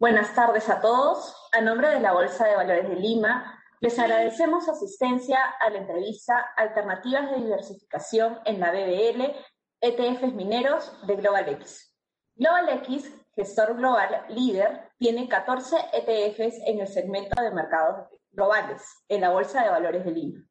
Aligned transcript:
Buenas 0.00 0.34
tardes 0.34 0.68
a 0.70 0.80
todos. 0.80 1.36
A 1.52 1.60
nombre 1.60 1.88
de 1.88 2.00
la 2.00 2.12
Bolsa 2.12 2.48
de 2.48 2.56
Valores 2.56 2.88
de 2.88 2.96
Lima, 2.96 3.62
les 3.80 3.96
agradecemos 3.96 4.68
asistencia 4.68 5.38
a 5.60 5.70
la 5.70 5.78
entrevista 5.78 6.52
Alternativas 6.56 7.30
de 7.30 7.36
Diversificación 7.36 8.40
en 8.44 8.58
la 8.58 8.72
BBL, 8.72 9.32
ETFs 9.80 10.34
mineros 10.34 10.92
de 11.06 11.14
Global 11.14 11.48
X. 11.48 11.94
Global 12.34 12.70
X, 12.70 13.08
gestor 13.36 13.76
global 13.76 14.26
líder, 14.30 14.90
tiene 14.98 15.28
14 15.28 15.76
ETFs 15.92 16.58
en 16.66 16.80
el 16.80 16.88
segmento 16.88 17.40
de 17.40 17.52
mercados 17.52 18.08
globales 18.32 18.82
en 19.08 19.20
la 19.20 19.30
Bolsa 19.30 19.62
de 19.62 19.70
Valores 19.70 20.04
de 20.04 20.10
Lima. 20.10 20.44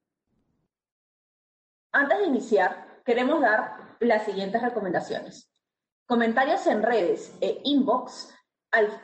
Antes 1.91 2.18
de 2.18 2.25
iniciar, 2.28 3.02
queremos 3.04 3.41
dar 3.41 3.98
las 4.00 4.23
siguientes 4.23 4.62
recomendaciones. 4.62 5.54
Comentarios 6.05 6.66
en 6.66 6.82
redes 6.82 7.38
e 7.41 7.60
inbox 7.66 8.34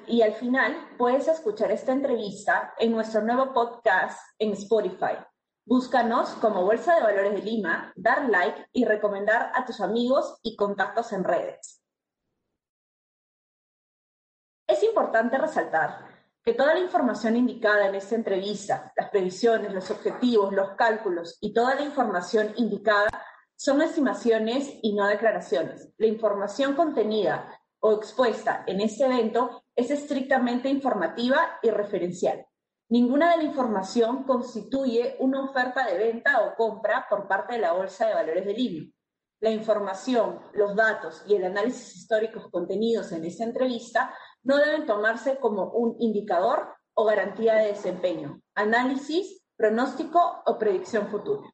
y 0.08 0.22
al 0.22 0.34
final 0.34 0.96
puedes 0.98 1.28
escuchar 1.28 1.72
esta 1.72 1.92
entrevista 1.92 2.74
en 2.80 2.92
nuestro 2.92 3.22
nuevo 3.22 3.54
podcast 3.54 4.20
en 4.40 4.54
Spotify. 4.54 5.18
Búscanos 5.66 6.30
como 6.42 6.64
Bolsa 6.64 6.96
de 6.96 7.02
Valores 7.02 7.34
de 7.34 7.44
Lima, 7.44 7.94
dar 7.96 8.28
like 8.30 8.68
y 8.74 8.86
recomendar 8.86 9.52
a 9.54 9.66
tus 9.66 9.80
amigos 9.82 10.40
y 10.42 10.56
contactos 10.56 11.14
en 11.14 11.24
redes. 11.24 11.84
Es 14.68 14.82
importante 14.84 15.38
resaltar 15.38 16.08
que 16.44 16.54
toda 16.54 16.74
la 16.74 16.80
información 16.80 17.36
indicada 17.36 17.88
en 17.88 17.96
esta 17.96 18.16
entrevista, 18.16 18.92
las 18.96 19.10
previsiones, 19.10 19.74
los 19.74 19.92
objetivos, 19.92 20.54
los 20.54 20.72
cálculos 20.72 21.38
y 21.42 21.54
toda 21.54 21.76
la 21.76 21.82
información 21.82 22.54
indicada 22.56 23.10
son 23.56 23.82
estimaciones 23.82 24.80
y 24.82 24.94
no 24.96 25.06
declaraciones. 25.06 25.90
La 25.98 26.08
información 26.08 26.76
contenida 26.76 27.59
o 27.82 27.94
expuesta 27.94 28.64
en 28.68 28.82
este 28.82 29.06
evento 29.06 29.64
es 29.76 29.92
estrictamente 29.92 30.70
informativa 30.70 31.60
y 31.62 31.70
referencial. 31.70 32.46
Ninguna 32.90 33.32
de 33.32 33.38
la 33.38 33.44
información 33.44 34.24
constituye 34.24 35.16
una 35.20 35.44
oferta 35.44 35.86
de 35.86 35.98
venta 35.98 36.42
o 36.42 36.56
compra 36.56 37.06
por 37.10 37.28
parte 37.28 37.54
de 37.54 37.60
la 37.60 37.74
Bolsa 37.74 38.08
de 38.08 38.16
Valores 38.16 38.46
de 38.46 38.54
Lima. 38.54 38.92
La 39.42 39.52
información, 39.52 40.40
los 40.54 40.76
datos 40.76 41.24
y 41.28 41.36
el 41.36 41.46
análisis 41.46 41.96
históricos 41.96 42.50
contenidos 42.52 43.12
en 43.12 43.24
esta 43.24 43.44
entrevista 43.44 44.14
no 44.44 44.58
deben 44.58 44.86
tomarse 44.86 45.38
como 45.38 45.72
un 45.72 45.96
indicador 46.00 46.76
o 46.96 47.06
garantía 47.06 47.56
de 47.56 47.68
desempeño, 47.68 48.42
análisis, 48.56 49.46
pronóstico 49.56 50.42
o 50.46 50.58
predicción 50.58 51.08
futura. 51.08 51.50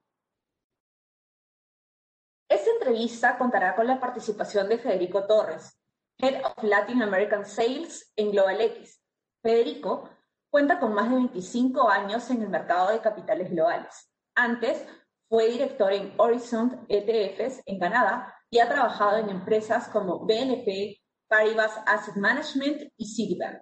Esta 2.47 2.71
entrevista 2.71 3.37
contará 3.37 3.75
con 3.75 3.85
la 3.85 3.99
participación 3.99 4.69
de 4.69 4.77
Federico 4.77 5.27
Torres, 5.27 5.77
Head 6.17 6.41
of 6.45 6.63
Latin 6.63 7.01
American 7.01 7.45
Sales 7.45 8.11
en 8.15 8.31
Global 8.31 8.61
X. 8.61 9.01
Federico 9.41 10.09
cuenta 10.49 10.79
con 10.79 10.93
más 10.93 11.09
de 11.09 11.15
25 11.15 11.89
años 11.89 12.29
en 12.29 12.41
el 12.41 12.49
mercado 12.49 12.91
de 12.91 13.01
capitales 13.01 13.51
globales. 13.51 14.09
Antes 14.33 14.85
fue 15.27 15.49
director 15.49 15.91
en 15.91 16.13
Horizon 16.17 16.85
ETFs 16.87 17.61
en 17.65 17.79
Canadá 17.79 18.33
y 18.49 18.59
ha 18.59 18.69
trabajado 18.69 19.17
en 19.17 19.29
empresas 19.29 19.89
como 19.89 20.25
BNP, 20.25 21.01
Paribas 21.27 21.73
Asset 21.85 22.15
Management 22.15 22.93
y 22.95 23.05
Citibank. 23.05 23.61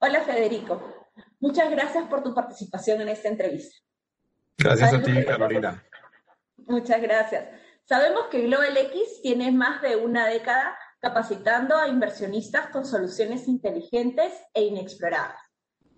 Hola 0.00 0.22
Federico, 0.22 0.80
muchas 1.40 1.70
gracias 1.70 2.08
por 2.08 2.22
tu 2.22 2.32
participación 2.32 3.00
en 3.00 3.08
esta 3.08 3.28
entrevista. 3.28 3.76
Gracias 4.56 4.94
a 4.94 5.02
ti, 5.02 5.24
Carolina. 5.24 5.84
Muchas 6.68 7.00
gracias. 7.00 7.46
Sabemos 7.84 8.26
que 8.30 8.42
Global 8.42 8.76
X 8.76 9.22
tiene 9.22 9.50
más 9.50 9.80
de 9.80 9.96
una 9.96 10.26
década 10.26 10.76
capacitando 11.00 11.76
a 11.76 11.88
inversionistas 11.88 12.68
con 12.68 12.84
soluciones 12.84 13.48
inteligentes 13.48 14.34
e 14.52 14.64
inexploradas. 14.64 15.40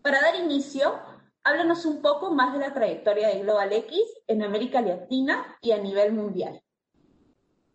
Para 0.01 0.21
dar 0.21 0.37
inicio, 0.37 1.01
háblanos 1.43 1.85
un 1.87 2.01
poco 2.01 2.33
más 2.33 2.53
de 2.53 2.61
la 2.61 2.73
trayectoria 2.73 3.29
de 3.29 3.41
Global 3.41 3.73
X 3.73 3.99
en 4.29 4.43
América 4.43 4.81
Latina 4.81 5.45
y 5.61 5.73
a 5.73 5.79
nivel 5.79 6.13
mundial. 6.13 6.63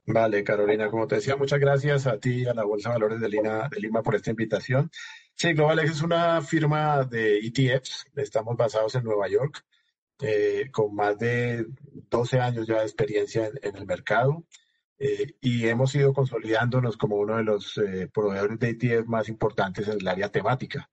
Vale, 0.08 0.44
Carolina, 0.44 0.90
como 0.90 1.08
te 1.08 1.16
decía, 1.16 1.36
muchas 1.36 1.60
gracias 1.60 2.08
a 2.08 2.18
ti 2.18 2.44
y 2.44 2.46
a 2.46 2.54
la 2.54 2.64
Bolsa 2.64 2.90
de 2.90 2.96
Valores 2.96 3.20
de 3.20 3.28
Lima, 3.28 3.68
de 3.70 3.82
Lima 3.82 4.04
por 4.04 4.16
esta 4.16 4.30
invitación. 4.30 4.90
Sí, 5.34 5.52
Global 5.54 5.80
X 5.80 5.92
es 5.92 6.02
una 6.02 6.42
firma 6.42 7.04
de 7.04 7.40
ETFs, 7.40 8.06
estamos 8.16 8.56
basados 8.56 8.96
en 8.96 9.04
Nueva 9.04 9.28
York. 9.28 9.66
Eh, 10.22 10.70
con 10.72 10.96
más 10.96 11.20
de 11.20 11.66
12 12.10 12.40
años 12.40 12.68
ya 12.68 12.80
de 12.80 12.84
experiencia 12.84 13.52
en, 13.62 13.76
el 13.76 13.86
mercado 13.86 14.46
eh, 14.98 15.34
y 15.42 15.68
hemos 15.68 15.94
ido 15.94 16.14
consolidándonos 16.14 16.96
como 16.96 17.18
uno 17.18 17.36
de 17.36 17.44
los 17.44 17.78
eh, 17.80 18.10
proveedores 18.14 18.58
de 18.60 18.70
ETF 18.70 19.08
más 19.08 19.28
importantes 19.28 19.88
en 19.90 20.00
el 20.00 20.08
área 20.08 20.30
temática. 20.32 20.90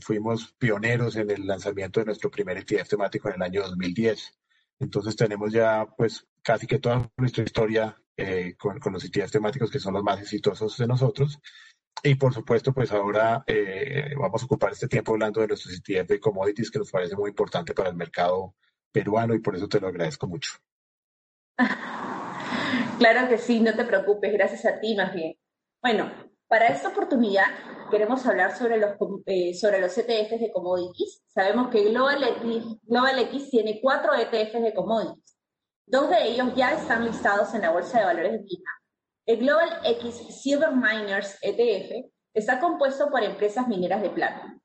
fuimos 0.00 0.54
pioneros 0.58 1.16
en 1.16 1.30
el 1.30 1.46
lanzamiento 1.46 2.00
de 2.00 2.06
nuestro 2.06 2.30
primer 2.30 2.56
ETF 2.56 2.88
temático 2.88 3.28
en 3.28 3.34
el 3.34 3.42
año 3.42 3.62
2010. 3.62 4.32
Entonces 4.80 5.16
tenemos 5.16 5.52
ya 5.52 5.86
pues 5.98 6.26
casi 6.42 6.66
que 6.66 6.78
toda 6.78 7.10
nuestra 7.18 7.44
historia 7.44 7.94
con, 8.58 8.78
con 8.80 8.94
los 8.94 9.04
ETFs 9.04 9.32
temáticos 9.32 9.70
que 9.70 9.78
son 9.78 9.92
los 9.92 10.02
más 10.02 10.18
exitosos 10.20 10.78
de 10.78 10.86
nosotros 10.86 11.38
y 12.02 12.14
por 12.14 12.32
supuesto, 12.32 12.72
pues 12.72 12.92
ahora 12.92 13.42
eh, 13.46 14.14
vamos 14.18 14.42
a 14.42 14.44
ocupar 14.44 14.72
este 14.72 14.88
tiempo 14.88 15.12
hablando 15.12 15.40
de 15.40 15.48
nuestros 15.48 15.74
ETF 15.74 16.08
de 16.08 16.20
commodities 16.20 16.70
que 16.70 16.78
nos 16.78 16.90
parece 16.90 17.16
muy 17.16 17.30
importante 17.30 17.74
para 17.74 17.88
el 17.88 17.96
mercado 17.96 18.54
peruano 18.92 19.34
y 19.34 19.40
por 19.40 19.56
eso 19.56 19.68
te 19.68 19.80
lo 19.80 19.88
agradezco 19.88 20.26
mucho. 20.26 20.52
Claro 22.98 23.28
que 23.28 23.36
sí, 23.36 23.60
no 23.60 23.74
te 23.74 23.84
preocupes, 23.84 24.32
gracias 24.32 24.64
a 24.64 24.80
ti 24.80 24.96
más 24.96 25.12
bien. 25.12 25.36
Bueno, 25.82 26.10
para 26.48 26.68
esta 26.68 26.88
oportunidad 26.88 27.44
queremos 27.90 28.24
hablar 28.24 28.56
sobre 28.56 28.78
los, 28.78 28.92
eh, 29.26 29.52
sobre 29.52 29.80
los 29.80 29.96
ETFs 29.98 30.40
de 30.40 30.50
commodities. 30.50 31.22
Sabemos 31.26 31.68
que 31.68 31.84
Global 31.90 32.24
X, 32.24 32.64
Global 32.84 33.18
X 33.18 33.50
tiene 33.50 33.80
cuatro 33.82 34.14
ETFs 34.14 34.62
de 34.62 34.72
commodities. 34.74 35.36
Dos 35.84 36.08
de 36.08 36.26
ellos 36.26 36.54
ya 36.56 36.72
están 36.72 37.04
listados 37.04 37.52
en 37.54 37.60
la 37.60 37.70
Bolsa 37.70 37.98
de 37.98 38.06
Valores 38.06 38.32
de 38.32 38.38
Lima 38.38 38.70
el 39.26 39.38
Global 39.38 39.80
X 39.84 40.14
Silver 40.40 40.70
Miners 40.70 41.36
ETF 41.42 42.08
está 42.32 42.60
compuesto 42.60 43.10
por 43.10 43.22
empresas 43.24 43.66
mineras 43.66 44.00
de 44.00 44.10
plata. 44.10 44.56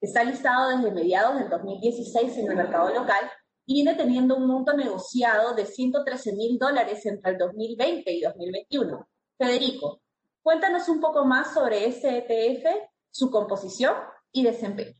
Está 0.00 0.24
listado 0.24 0.76
desde 0.76 0.90
mediados 0.92 1.38
del 1.38 1.48
2016 1.48 2.36
en 2.36 2.50
el 2.50 2.56
mercado 2.56 2.92
local 2.94 3.30
y 3.66 3.74
viene 3.74 3.94
teniendo 3.94 4.36
un 4.36 4.46
monto 4.46 4.74
negociado 4.74 5.54
de 5.54 5.64
113 5.64 6.34
mil 6.34 6.58
dólares 6.58 7.04
entre 7.06 7.32
el 7.32 7.38
2020 7.38 8.12
y 8.12 8.20
2021. 8.20 9.08
Federico, 9.38 10.02
cuéntanos 10.42 10.88
un 10.88 11.00
poco 11.00 11.24
más 11.24 11.54
sobre 11.54 11.86
este 11.86 12.18
ETF, 12.18 12.66
su 13.10 13.30
composición 13.30 13.94
y 14.32 14.42
desempeño. 14.42 14.94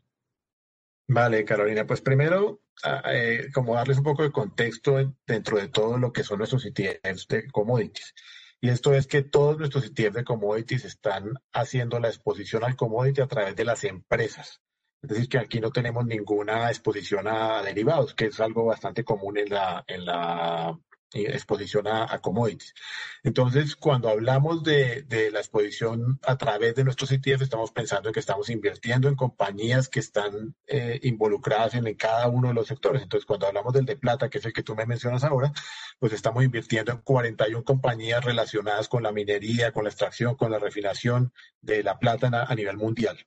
Vale, 1.09 1.45
Carolina, 1.45 1.87
pues 1.87 2.01
primero, 2.01 2.61
ah, 2.85 3.03
eh, 3.13 3.49
como 3.53 3.75
darles 3.75 3.99
un 3.99 4.05
poco 4.05 4.23
de 4.23 4.33
contexto 4.33 4.97
dentro 5.27 5.59
de 5.59 5.69
todo 5.69 5.99
lo 5.99 6.13
que 6.13 6.23
son 6.23 6.39
nuestros 6.39 6.65
ETFs 6.65 7.27
de 7.29 7.51
commodities. 7.51 8.15
Y 8.61 8.69
esto 8.69 8.93
es 8.93 9.07
que 9.07 9.23
todos 9.23 9.59
nuestros 9.59 9.85
ETF 9.85 10.17
de 10.17 10.25
commodities 10.25 10.85
están 10.85 11.35
haciendo 11.53 11.99
la 11.99 12.09
exposición 12.09 12.63
al 12.65 12.77
commodity 12.77 13.23
a 13.23 13.27
través 13.27 13.57
de 13.57 13.65
las 13.65 13.85
empresas. 13.85 14.61
Es 15.03 15.09
decir, 15.11 15.29
que 15.29 15.39
aquí 15.39 15.61
no 15.61 15.71
tenemos 15.71 16.05
ninguna 16.05 16.69
exposición 16.69 17.27
a 17.27 17.63
derivados, 17.63 18.15
que 18.15 18.27
es 18.27 18.39
algo 18.39 18.67
bastante 18.67 19.03
común 19.03 19.39
en 19.39 19.49
la, 19.49 19.83
en 19.87 20.05
la 20.05 20.79
exposición 21.13 21.87
a, 21.89 22.19
commodities. 22.21 22.75
Entonces, 23.23 23.77
cuando 23.77 24.09
hablamos 24.09 24.63
de, 24.63 25.05
la 25.33 25.41
exposición 25.41 26.21
a 26.27 26.37
través 26.37 26.75
de 26.75 26.85
nuestros 26.85 27.11
ETF, 27.11 27.43
estamos 27.43 27.73
pensando 27.73 28.09
en 28.09 28.13
que 28.13 28.21
estamos 28.21 28.49
invirtiendo 28.51 29.09
en 29.09 29.17
compañías 29.17 29.89
que 29.89 30.01
están 30.01 30.55
eh, 30.67 31.01
involucradas 31.03 31.75
en, 31.75 31.93
cada 31.95 32.29
uno 32.29 32.49
de 32.49 32.55
los 32.55 32.69
sectores. 32.69 33.03
Entonces, 33.03 33.27
cuando 33.27 33.47
hablamos 33.47 33.73
del 33.73 33.85
de 33.85 33.97
plata, 33.97 34.29
que 34.29 34.39
es 34.39 34.45
el 34.45 34.53
que 34.53 34.63
tú 34.63 34.77
me 34.77 34.87
mencionas 34.87 35.25
ahora, 35.25 35.53
pues 35.99 36.13
estamos 36.13 36.45
invirtiendo 36.45 36.93
en 36.93 36.99
41 36.99 37.65
compañías 37.65 38.25
relacionadas 38.25 38.89
con 38.89 39.03
la 39.03 39.13
minería, 39.13 39.73
con 39.73 39.85
la 39.85 39.91
extracción, 39.91 40.37
con 40.37 40.51
la 40.51 40.59
refinación 40.59 41.33
de 41.61 41.83
la 41.83 41.99
plata 41.99 42.47
a, 42.49 42.55
nivel 42.55 42.77
mundial. 42.77 43.19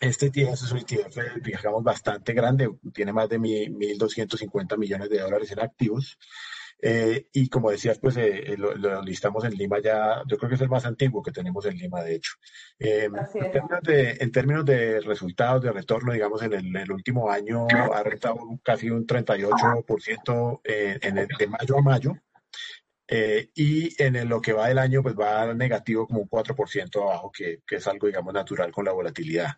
Este 0.00 0.26
ETF 0.26 0.54
es 0.54 0.72
un 0.72 0.78
ETF, 0.78 1.42
digamos, 1.42 1.84
bastante 1.84 2.32
grande, 2.32 2.70
tiene 2.92 3.12
más 3.12 3.28
de 3.28 3.38
1.250 3.38 4.76
millones 4.76 5.10
de 5.10 5.20
dólares 5.20 5.50
en 5.52 5.60
activos. 5.60 6.18
Eh, 6.84 7.28
y 7.32 7.48
como 7.48 7.70
decías, 7.70 8.00
pues 8.00 8.16
eh, 8.16 8.54
eh, 8.54 8.56
lo, 8.56 9.02
listamos 9.02 9.44
en 9.44 9.54
Lima 9.54 9.78
ya, 9.78 10.24
yo 10.26 10.36
creo 10.36 10.48
que 10.48 10.56
es 10.56 10.60
el 10.62 10.68
más 10.68 10.84
antiguo 10.84 11.22
que 11.22 11.30
tenemos 11.30 11.64
en 11.66 11.78
Lima, 11.78 12.02
de 12.02 12.16
hecho. 12.16 12.32
en, 12.80 13.12
términos 13.52 13.82
de, 13.84 14.16
en 14.18 14.32
términos 14.32 14.64
de 14.64 15.00
resultados, 15.00 15.62
de 15.62 15.70
retorno, 15.70 16.12
digamos, 16.12 16.42
en 16.42 16.76
el, 16.76 16.90
último 16.90 17.30
año 17.30 17.68
ha 17.68 18.02
rentado 18.02 18.36
casi 18.64 18.90
un 18.90 19.06
38% 19.06 20.60
en 20.64 21.18
el, 21.18 21.28
de 21.38 21.46
mayo 21.46 21.78
a 21.78 21.82
mayo. 21.82 22.14
y 23.54 24.02
en 24.02 24.28
lo 24.28 24.40
que 24.40 24.52
va 24.52 24.66
del 24.66 24.78
año, 24.78 25.02
pues 25.04 25.14
va 25.14 25.54
negativo 25.54 26.08
como 26.08 26.22
un 26.22 26.28
4% 26.28 27.00
abajo, 27.00 27.30
que, 27.30 27.60
que 27.64 27.76
es 27.76 27.86
algo, 27.86 28.08
digamos, 28.08 28.34
natural 28.34 28.72
con 28.72 28.84
la 28.84 28.92
volatilidad. 28.92 29.52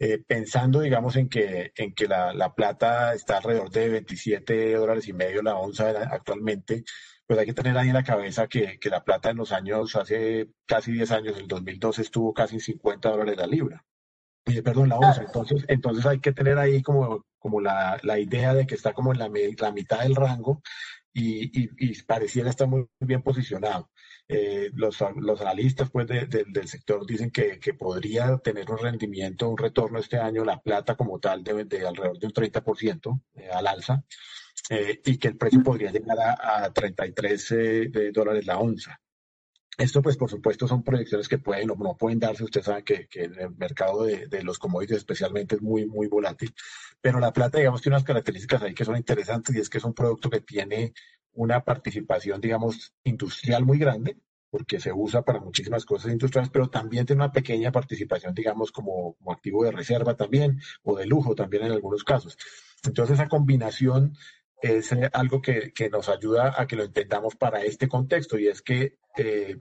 Eh, 0.00 0.18
pensando, 0.26 0.80
digamos, 0.80 1.14
en 1.16 1.28
que, 1.28 1.72
en 1.76 1.94
que 1.94 2.08
la, 2.08 2.54
plata 2.54 3.14
está 3.14 3.36
alrededor 3.38 3.70
de 3.70 3.88
27 3.88 4.74
dólares 4.74 5.06
y 5.06 5.12
medio 5.12 5.40
la 5.42 5.56
onza 5.56 5.90
actualmente, 6.10 6.84
pues 7.26 7.38
hay 7.38 7.46
que 7.46 7.54
tener 7.54 7.78
ahí 7.78 7.88
en 7.88 7.94
la 7.94 8.02
cabeza 8.02 8.48
que, 8.48 8.78
que 8.80 8.90
la 8.90 9.04
plata 9.04 9.30
en 9.30 9.36
los 9.36 9.52
años, 9.52 9.94
hace 9.96 10.50
casi 10.66 10.92
10 10.92 11.10
años, 11.12 11.36
en 11.36 11.42
el 11.42 11.48
2012 11.48 12.02
estuvo 12.02 12.34
casi 12.34 12.56
en 12.56 12.60
50 12.60 13.08
dólares 13.08 13.36
la 13.36 13.46
libra. 13.46 13.84
Eh, 14.46 14.62
perdón, 14.62 14.88
la 14.88 14.98
onza. 14.98 15.22
Entonces, 15.22 15.64
entonces 15.68 16.04
hay 16.06 16.20
que 16.20 16.32
tener 16.32 16.58
ahí 16.58 16.82
como, 16.82 17.24
como 17.38 17.60
la, 17.60 17.98
la 18.02 18.18
idea 18.18 18.52
de 18.52 18.66
que 18.66 18.74
está 18.74 18.92
como 18.92 19.12
en 19.12 19.20
la, 19.20 19.30
la 19.58 19.72
mitad 19.72 20.00
del 20.00 20.16
rango 20.16 20.60
y, 21.12 21.44
y, 21.58 21.70
y, 21.78 22.02
pareciera 22.02 22.50
estar 22.50 22.66
muy 22.66 22.86
bien 23.00 23.22
posicionado. 23.22 23.90
Eh, 24.26 24.70
los, 24.74 24.96
los, 25.16 25.40
analistas 25.42 25.90
pues, 25.90 26.06
de, 26.06 26.26
de, 26.26 26.44
del 26.48 26.66
sector 26.66 27.04
dicen 27.06 27.30
que, 27.30 27.58
que, 27.58 27.74
podría 27.74 28.38
tener 28.38 28.70
un 28.70 28.78
rendimiento, 28.78 29.50
un 29.50 29.58
retorno 29.58 29.98
este 29.98 30.16
año, 30.16 30.44
la 30.44 30.62
plata 30.62 30.96
como 30.96 31.18
tal, 31.20 31.44
de, 31.44 31.64
de 31.64 31.86
alrededor 31.86 32.18
de 32.18 32.26
un 32.26 32.32
30% 32.32 33.20
eh, 33.34 33.50
al 33.52 33.66
alza, 33.66 34.02
eh, 34.70 35.00
y 35.04 35.18
que 35.18 35.28
el 35.28 35.36
precio 35.36 35.62
podría 35.62 35.90
llegar 35.90 36.18
a, 36.18 36.64
a 36.64 36.72
33 36.72 37.50
eh, 37.52 37.90
dólares 38.14 38.46
la 38.46 38.58
onza. 38.58 38.98
Esto, 39.76 40.02
pues, 40.02 40.16
por 40.16 40.30
supuesto, 40.30 40.68
son 40.68 40.84
proyecciones 40.84 41.28
que 41.28 41.38
pueden 41.38 41.70
o 41.70 41.74
no 41.74 41.96
pueden 41.96 42.20
darse. 42.20 42.44
Usted 42.44 42.62
sabe 42.62 42.84
que, 42.84 43.08
que 43.08 43.24
el 43.24 43.50
mercado 43.56 44.04
de, 44.04 44.28
de, 44.28 44.42
los 44.44 44.58
commodities 44.58 44.98
especialmente 44.98 45.56
es 45.56 45.62
muy, 45.62 45.84
muy 45.86 46.06
volátil. 46.06 46.54
Pero 47.00 47.18
la 47.18 47.32
plata, 47.32 47.58
digamos, 47.58 47.82
tiene 47.82 47.96
unas 47.96 48.04
características 48.04 48.62
ahí 48.62 48.72
que 48.72 48.84
son 48.84 48.96
interesantes 48.96 49.54
y 49.54 49.58
es 49.58 49.68
que 49.68 49.78
es 49.78 49.84
un 49.84 49.92
producto 49.92 50.30
que 50.30 50.40
tiene 50.40 50.94
una 51.34 51.64
participación, 51.64 52.40
digamos, 52.40 52.94
industrial 53.04 53.64
muy 53.64 53.78
grande, 53.78 54.16
porque 54.50 54.78
se 54.78 54.92
usa 54.92 55.22
para 55.22 55.40
muchísimas 55.40 55.84
cosas 55.84 56.12
industriales, 56.12 56.50
pero 56.52 56.68
también 56.68 57.06
tiene 57.06 57.22
una 57.22 57.32
pequeña 57.32 57.72
participación, 57.72 58.34
digamos, 58.34 58.70
como, 58.70 59.14
como 59.14 59.32
activo 59.32 59.64
de 59.64 59.72
reserva 59.72 60.16
también, 60.16 60.60
o 60.82 60.96
de 60.96 61.06
lujo 61.06 61.34
también 61.34 61.64
en 61.64 61.72
algunos 61.72 62.04
casos. 62.04 62.38
Entonces, 62.84 63.14
esa 63.14 63.28
combinación 63.28 64.16
es 64.62 64.92
algo 65.12 65.42
que, 65.42 65.72
que, 65.72 65.90
nos 65.90 66.08
ayuda 66.08 66.54
a 66.56 66.66
que 66.66 66.76
lo 66.76 66.84
entendamos 66.84 67.34
para 67.34 67.62
este 67.64 67.88
contexto 67.88 68.38
y 68.38 68.48
es 68.48 68.62
que 68.62 68.96
eh, 69.16 69.58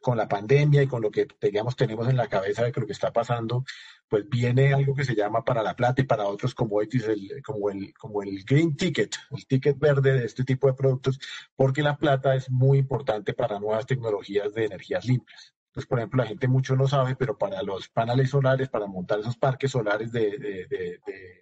con 0.00 0.16
la 0.16 0.28
pandemia 0.28 0.82
y 0.82 0.86
con 0.86 1.02
lo 1.02 1.10
que 1.10 1.26
digamos 1.40 1.76
tenemos 1.76 2.08
en 2.08 2.16
la 2.16 2.28
cabeza 2.28 2.64
de 2.64 2.72
que 2.72 2.80
lo 2.80 2.86
que 2.86 2.92
está 2.92 3.12
pasando, 3.12 3.64
pues 4.08 4.28
viene 4.28 4.72
algo 4.72 4.94
que 4.94 5.04
se 5.04 5.14
llama 5.14 5.44
para 5.44 5.62
la 5.62 5.76
plata 5.76 6.02
y 6.02 6.06
para 6.06 6.26
otros 6.26 6.54
commodities 6.54 7.04
el, 7.08 7.42
como, 7.44 7.70
el, 7.70 7.92
como 7.94 8.22
el 8.22 8.42
green 8.44 8.76
ticket, 8.76 9.16
el 9.30 9.46
ticket 9.46 9.78
verde 9.78 10.12
de 10.14 10.24
este 10.24 10.44
tipo 10.44 10.66
de 10.66 10.74
productos, 10.74 11.18
porque 11.56 11.82
la 11.82 11.96
plata 11.96 12.34
es 12.34 12.50
muy 12.50 12.78
importante 12.78 13.34
para 13.34 13.60
nuevas 13.60 13.86
tecnologías 13.86 14.52
de 14.54 14.64
energías 14.66 15.04
limpias. 15.04 15.54
Entonces, 15.68 15.88
por 15.88 15.98
ejemplo, 15.98 16.22
la 16.22 16.28
gente 16.28 16.48
mucho 16.48 16.74
no 16.74 16.88
sabe, 16.88 17.14
pero 17.14 17.36
para 17.36 17.62
los 17.62 17.88
paneles 17.88 18.30
solares, 18.30 18.68
para 18.68 18.86
montar 18.86 19.20
esos 19.20 19.36
parques 19.36 19.70
solares 19.70 20.10
de, 20.10 20.38
de, 20.38 20.66
de, 20.66 21.00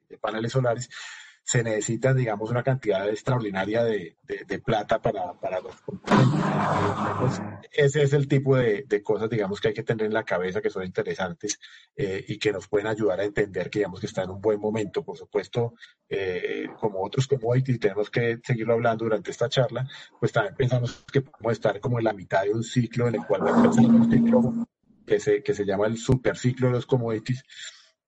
de 0.08 0.18
paneles 0.18 0.52
solares, 0.52 0.90
se 1.46 1.62
necesita, 1.62 2.12
digamos, 2.12 2.50
una 2.50 2.64
cantidad 2.64 3.08
extraordinaria 3.08 3.84
de, 3.84 4.16
de, 4.24 4.58
plata 4.58 5.00
para, 5.00 5.32
para 5.34 5.60
los. 5.60 5.76
Pues 5.84 7.40
ese 7.70 8.02
es 8.02 8.12
el 8.14 8.26
tipo 8.26 8.56
de, 8.56 8.84
de, 8.88 9.00
cosas, 9.00 9.30
digamos, 9.30 9.60
que 9.60 9.68
hay 9.68 9.74
que 9.74 9.84
tener 9.84 10.06
en 10.06 10.12
la 10.12 10.24
cabeza 10.24 10.60
que 10.60 10.70
son 10.70 10.84
interesantes 10.84 11.60
eh, 11.94 12.24
y 12.26 12.38
que 12.38 12.50
nos 12.50 12.66
pueden 12.66 12.88
ayudar 12.88 13.20
a 13.20 13.24
entender 13.24 13.70
que, 13.70 13.78
digamos, 13.78 14.00
que 14.00 14.06
está 14.06 14.24
en 14.24 14.30
un 14.30 14.40
buen 14.40 14.58
momento. 14.58 15.04
Por 15.04 15.16
supuesto, 15.16 15.74
eh, 16.08 16.66
como 16.80 17.00
otros 17.00 17.28
commodities, 17.28 17.78
tenemos 17.78 18.10
que 18.10 18.40
seguirlo 18.42 18.74
hablando 18.74 19.04
durante 19.04 19.30
esta 19.30 19.48
charla, 19.48 19.88
pues 20.18 20.32
también 20.32 20.56
pensamos 20.56 21.04
que 21.12 21.20
podemos 21.20 21.52
estar 21.52 21.78
como 21.78 22.00
en 22.00 22.06
la 22.06 22.12
mitad 22.12 22.42
de 22.42 22.50
un 22.50 22.64
ciclo 22.64 23.06
en 23.06 23.14
el 23.14 23.24
cual 23.24 23.46
va 23.46 23.50
a 23.50 23.62
un 23.62 24.10
ciclo 24.10 24.66
que 25.06 25.20
se, 25.20 25.44
que 25.44 25.54
se 25.54 25.64
llama 25.64 25.86
el 25.86 25.96
superciclo 25.96 26.66
de 26.66 26.72
los 26.72 26.86
commodities, 26.86 27.44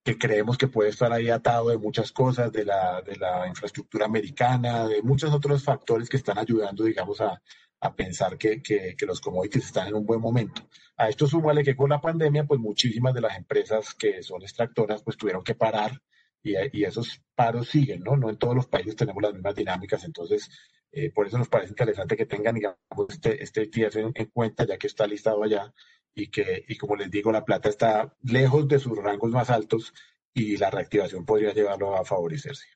que 0.08 0.16
creemos 0.16 0.56
que 0.56 0.69
puede 0.69 0.88
estar 0.88 1.12
ahí 1.12 1.28
atado 1.28 1.69
de 1.69 1.76
muchas 1.76 2.12
cosas, 2.12 2.50
de 2.50 2.64
la, 2.64 3.02
de 3.02 3.14
la 3.16 3.46
infraestructura 3.46 4.06
americana, 4.06 4.88
de 4.88 5.02
muchos 5.02 5.31
otros 5.34 5.62
factores 5.62 6.08
que 6.08 6.16
están 6.16 6.38
ayudando, 6.38 6.84
digamos, 6.84 7.20
a, 7.20 7.43
a 7.81 7.94
pensar 7.94 8.38
que, 8.38 8.62
que, 8.62 8.96
que, 8.96 9.05
los 9.05 9.20
commodities 9.20 9.66
están 9.66 9.88
en 9.88 9.96
un 9.96 10.06
buen 10.06 10.22
momento. 10.22 10.62
A 10.96 11.10
esto 11.10 11.26
súmale 11.26 11.62
que 11.62 11.76
con 11.76 11.90
la 11.90 12.00
pandemia, 12.00 12.44
pues 12.44 12.58
muchísimas 12.58 13.12
de 13.12 13.20
las 13.20 13.37
empresas 13.37 13.93
que 13.93 14.22
son 14.22 14.40
extractoras, 14.40 15.02
pues 15.02 15.19
tuvieron 15.19 15.44
que 15.44 15.55
parar 15.55 16.00
y, 16.43 16.55
y 16.72 16.84
esos 16.84 17.20
paros 17.34 17.69
siguen, 17.69 18.00
¿no? 18.00 18.16
No 18.16 18.31
en 18.31 18.38
todos 18.38 18.55
los 18.55 18.66
países 18.66 18.96
tenemos 18.96 19.22
las 19.22 19.34
mismas 19.34 19.56
dinámicas, 19.56 20.05
entonces 20.05 20.49
eh, 20.90 21.10
por 21.10 21.26
eso 21.26 21.37
nos 21.37 21.50
parece 21.50 21.72
interesante 21.72 22.16
que 22.16 22.25
tengan, 22.25 22.55
digamos, 22.55 22.78
este, 23.10 23.43
este 23.43 23.64
ETF 23.64 23.96
en, 23.96 24.12
en 24.14 24.26
cuenta, 24.31 24.64
ya 24.66 24.78
que 24.78 24.87
está 24.87 25.06
listado 25.06 25.43
allá 25.43 25.70
y 26.14 26.31
que, 26.31 26.64
y 26.66 26.76
como 26.76 26.96
les 26.96 27.10
digo, 27.10 27.31
la 27.31 27.44
plata 27.44 27.69
está 27.69 28.14
lejos 28.22 28.66
de 28.69 28.78
sus 28.78 28.96
rangos 28.99 29.31
más 29.31 29.50
altos 29.50 29.94
y 30.34 30.56
la 30.56 30.70
reactivación 30.70 31.25
podría 31.25 31.52
llevarlo 31.52 31.96
a 31.96 32.05
favorecerse. 32.05 32.66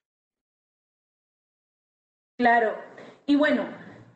Claro. 2.38 2.76
Y 3.26 3.37
bueno, 3.37 3.69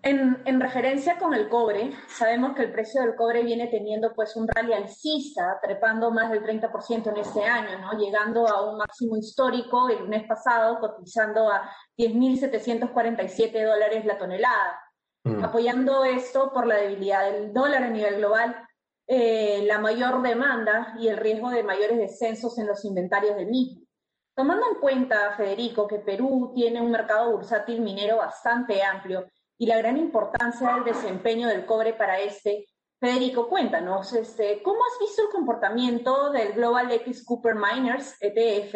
en, 0.02 0.40
en, 0.44 0.60
referencia 0.60 1.18
con 1.18 1.34
el 1.34 1.48
cobre, 1.48 1.92
sabemos 2.08 2.54
que 2.54 2.62
el 2.62 2.72
precio 2.72 3.02
del 3.02 3.14
cobre 3.14 3.42
viene 3.42 3.68
teniendo 3.68 4.12
pues 4.14 4.36
un 4.36 4.48
rally 4.48 4.72
alcista, 4.72 5.58
trepando 5.62 6.10
más 6.10 6.30
del 6.30 6.42
30% 6.42 7.10
en 7.10 7.16
este 7.16 7.44
año, 7.44 7.78
¿no? 7.78 7.98
Llegando 7.98 8.48
a 8.48 8.70
un 8.70 8.78
máximo 8.78 9.16
histórico 9.16 9.88
el 9.88 10.08
mes 10.08 10.24
pasado, 10.26 10.78
cotizando 10.80 11.50
a 11.50 11.70
10.747 11.98 13.64
dólares 13.64 14.04
la 14.04 14.18
tonelada. 14.18 14.80
Mm. 15.24 15.44
Apoyando 15.44 16.04
esto 16.04 16.52
por 16.52 16.66
la 16.66 16.76
debilidad 16.76 17.30
del 17.30 17.52
dólar 17.52 17.82
a 17.84 17.90
nivel 17.90 18.16
global, 18.16 18.65
eh, 19.06 19.64
la 19.66 19.78
mayor 19.78 20.22
demanda 20.22 20.96
y 20.98 21.08
el 21.08 21.16
riesgo 21.16 21.50
de 21.50 21.62
mayores 21.62 21.98
descensos 21.98 22.58
en 22.58 22.66
los 22.66 22.84
inventarios 22.84 23.36
del 23.36 23.46
mismo. 23.46 23.86
Tomando 24.34 24.66
en 24.70 24.80
cuenta, 24.80 25.34
Federico, 25.36 25.86
que 25.86 26.00
Perú 26.00 26.52
tiene 26.54 26.80
un 26.80 26.90
mercado 26.90 27.30
bursátil 27.32 27.80
minero 27.80 28.18
bastante 28.18 28.82
amplio 28.82 29.26
y 29.56 29.66
la 29.66 29.78
gran 29.78 29.96
importancia 29.96 30.74
del 30.74 30.84
desempeño 30.84 31.48
del 31.48 31.64
cobre 31.64 31.94
para 31.94 32.20
este, 32.20 32.66
Federico, 32.98 33.48
cuéntanos, 33.48 34.12
este, 34.14 34.62
¿cómo 34.62 34.80
has 34.80 34.98
visto 34.98 35.22
el 35.22 35.28
comportamiento 35.28 36.30
del 36.30 36.54
Global 36.54 36.90
X 36.92 37.24
Cooper 37.24 37.54
Miners 37.54 38.16
ETF 38.20 38.74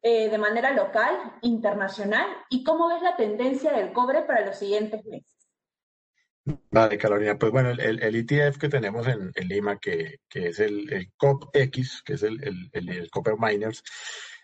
eh, 0.00 0.28
de 0.30 0.38
manera 0.38 0.72
local, 0.72 1.38
internacional, 1.42 2.26
y 2.48 2.64
cómo 2.64 2.88
ves 2.88 3.02
la 3.02 3.16
tendencia 3.16 3.72
del 3.72 3.92
cobre 3.92 4.22
para 4.22 4.44
los 4.44 4.56
siguientes 4.56 5.04
meses? 5.04 5.37
Vale, 6.70 6.98
Carolina, 6.98 7.38
pues 7.38 7.52
bueno, 7.52 7.70
el, 7.70 7.80
el 7.80 8.14
ETF 8.16 8.58
que 8.58 8.68
tenemos 8.68 9.06
en, 9.06 9.32
en 9.34 9.48
Lima, 9.48 9.78
que, 9.78 10.20
que, 10.28 10.48
es 10.48 10.60
el, 10.60 10.92
el 10.92 11.12
COP-X, 11.16 12.02
que 12.04 12.14
es 12.14 12.22
el, 12.22 12.42
el, 12.42 12.88
el 12.88 13.10
Copper 13.10 13.34
Miners, 13.38 13.82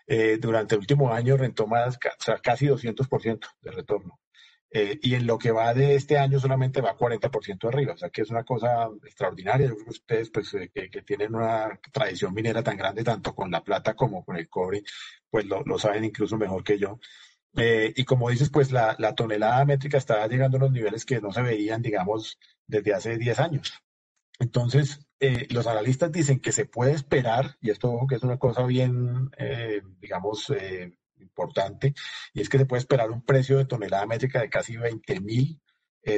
eh, 0.07 0.37
durante 0.39 0.75
el 0.75 0.81
último 0.81 1.11
año 1.11 1.37
rentó 1.37 1.67
más, 1.67 1.97
o 1.97 2.23
sea, 2.23 2.37
casi 2.39 2.67
200% 2.67 3.47
de 3.61 3.71
retorno. 3.71 4.19
Eh, 4.71 4.99
y 5.01 5.15
en 5.15 5.25
lo 5.25 5.37
que 5.37 5.51
va 5.51 5.73
de 5.73 5.95
este 5.95 6.17
año 6.17 6.39
solamente 6.39 6.81
va 6.81 6.97
40% 6.97 7.67
arriba, 7.69 7.93
o 7.93 7.97
sea 7.97 8.09
que 8.09 8.23
es 8.23 8.29
una 8.29 8.43
cosa 8.43 8.89
extraordinaria. 9.05 9.71
Ustedes, 9.87 10.29
pues, 10.31 10.53
eh, 10.55 10.69
que, 10.73 10.89
que, 10.89 11.01
tienen 11.01 11.33
una 11.33 11.79
tradición 11.93 12.33
minera 12.33 12.61
tan 12.61 12.75
grande, 12.77 13.03
tanto 13.03 13.33
con 13.33 13.49
la 13.51 13.63
plata 13.63 13.93
como 13.95 14.25
con 14.25 14.35
el 14.35 14.49
cobre, 14.49 14.83
pues 15.29 15.45
lo, 15.45 15.63
lo 15.63 15.79
saben 15.79 16.03
incluso 16.03 16.37
mejor 16.37 16.63
que 16.63 16.77
yo. 16.77 16.99
Eh, 17.57 17.93
y 17.95 18.03
como 18.05 18.29
dices, 18.29 18.49
pues 18.49 18.71
la, 18.71 18.95
la, 18.99 19.15
tonelada 19.15 19.63
métrica 19.65 19.97
está 19.97 20.27
llegando 20.27 20.57
a 20.57 20.59
unos 20.59 20.71
niveles 20.71 21.05
que 21.05 21.21
no 21.21 21.31
se 21.31 21.41
veían, 21.41 21.81
digamos, 21.81 22.37
desde 22.67 22.93
hace 22.93 23.17
10 23.17 23.39
años. 23.39 23.73
Entonces, 24.39 24.99
eh, 25.19 25.47
los 25.51 25.67
analistas 25.67 26.11
dicen 26.11 26.39
que 26.39 26.51
se 26.51 26.65
puede 26.65 26.91
esperar, 26.93 27.57
y 27.61 27.69
esto 27.69 28.05
que 28.09 28.15
es 28.15 28.23
una 28.23 28.37
cosa 28.37 28.65
bien, 28.65 29.29
eh, 29.37 29.81
digamos, 29.99 30.51
importante, 31.17 31.93
y 32.33 32.41
es 32.41 32.49
que 32.49 32.57
se 32.57 32.65
puede 32.65 32.81
esperar 32.81 33.11
un 33.11 33.23
precio 33.23 33.57
de 33.57 33.65
tonelada 33.65 34.05
métrica 34.05 34.41
de 34.41 34.49
casi 34.49 34.75
20 34.77 35.21
mil 35.21 35.61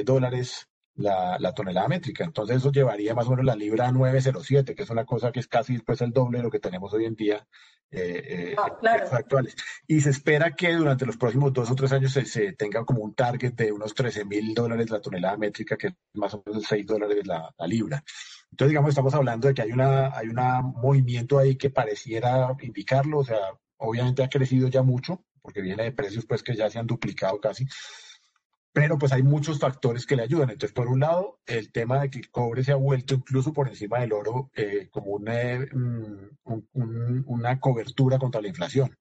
dólares 0.03 0.67
la, 0.97 1.37
la, 1.39 1.53
tonelada 1.53 1.87
métrica. 1.87 2.23
Entonces 2.23 2.57
eso 2.57 2.71
llevaría 2.71 3.13
más 3.13 3.27
o 3.27 3.31
menos 3.31 3.45
la 3.45 3.55
libra 3.55 3.87
a 3.87 3.91
907, 3.91 4.75
que 4.75 4.83
es 4.83 4.89
una 4.89 5.05
cosa 5.05 5.31
que 5.31 5.39
es 5.39 5.47
casi 5.47 5.79
pues, 5.79 6.01
el 6.01 6.11
doble 6.11 6.39
de 6.39 6.43
lo 6.43 6.51
que 6.51 6.59
tenemos 6.59 6.93
hoy 6.93 7.05
en 7.05 7.15
día 7.15 7.47
eh, 7.91 8.55
oh, 8.57 8.77
claro. 8.79 9.07
actuales. 9.11 9.55
Y 9.87 10.01
se 10.01 10.09
espera 10.09 10.55
que 10.55 10.73
durante 10.73 11.05
los 11.05 11.17
próximos 11.17 11.53
dos 11.53 11.71
o 11.71 11.75
tres 11.75 11.91
años 11.91 12.11
se, 12.11 12.25
se 12.25 12.53
tenga 12.53 12.83
como 12.83 13.01
un 13.01 13.13
target 13.13 13.53
de 13.53 13.71
unos 13.71 13.93
13 13.93 14.25
mil 14.25 14.53
dólares 14.53 14.89
la 14.89 15.01
tonelada 15.01 15.37
métrica, 15.37 15.77
que 15.77 15.87
es 15.87 15.93
más 16.13 16.33
o 16.33 16.43
menos 16.45 16.65
6 16.67 16.85
dólares 16.85 17.25
la, 17.25 17.53
la, 17.57 17.67
libra. 17.67 18.03
Entonces, 18.51 18.69
digamos, 18.69 18.89
estamos 18.89 19.13
hablando 19.13 19.47
de 19.47 19.53
que 19.53 19.61
hay 19.61 19.71
una 19.71 20.15
hay 20.17 20.27
un 20.27 20.37
movimiento 20.75 21.37
ahí 21.37 21.55
que 21.55 21.69
pareciera 21.69 22.55
indicarlo, 22.61 23.19
o 23.19 23.25
sea, 23.25 23.39
obviamente 23.77 24.23
ha 24.23 24.29
crecido 24.29 24.67
ya 24.67 24.83
mucho, 24.83 25.23
porque 25.41 25.61
viene 25.61 25.83
de 25.83 25.91
precios 25.91 26.25
pues 26.25 26.43
que 26.43 26.55
ya 26.55 26.69
se 26.69 26.79
han 26.79 26.87
duplicado 26.87 27.39
casi, 27.39 27.65
pero 28.77 28.99
pues 28.99 29.11
hay 29.11 29.23
muchos 29.23 29.57
factores 29.57 30.05
que 30.05 30.15
le 30.15 30.21
ayudan. 30.21 30.51
Entonces, 30.51 30.71
por 30.71 30.87
un 30.87 30.99
lado, 30.99 31.39
el 31.47 31.71
tema 31.71 31.99
de 31.99 32.11
que 32.11 32.19
el 32.19 32.29
cobre 32.29 32.63
se 32.63 32.71
ha 32.71 32.75
vuelto 32.75 33.15
incluso 33.15 33.51
por 33.51 33.67
encima 33.67 33.99
del 34.01 34.13
oro 34.13 34.51
eh, 34.55 34.87
como 34.91 35.13
una, 35.13 35.33
mm, 35.33 36.37
un, 36.43 36.69
un, 36.73 37.23
una 37.25 37.59
cobertura 37.59 38.19
contra 38.19 38.39
la 38.39 38.49
inflación. 38.49 38.95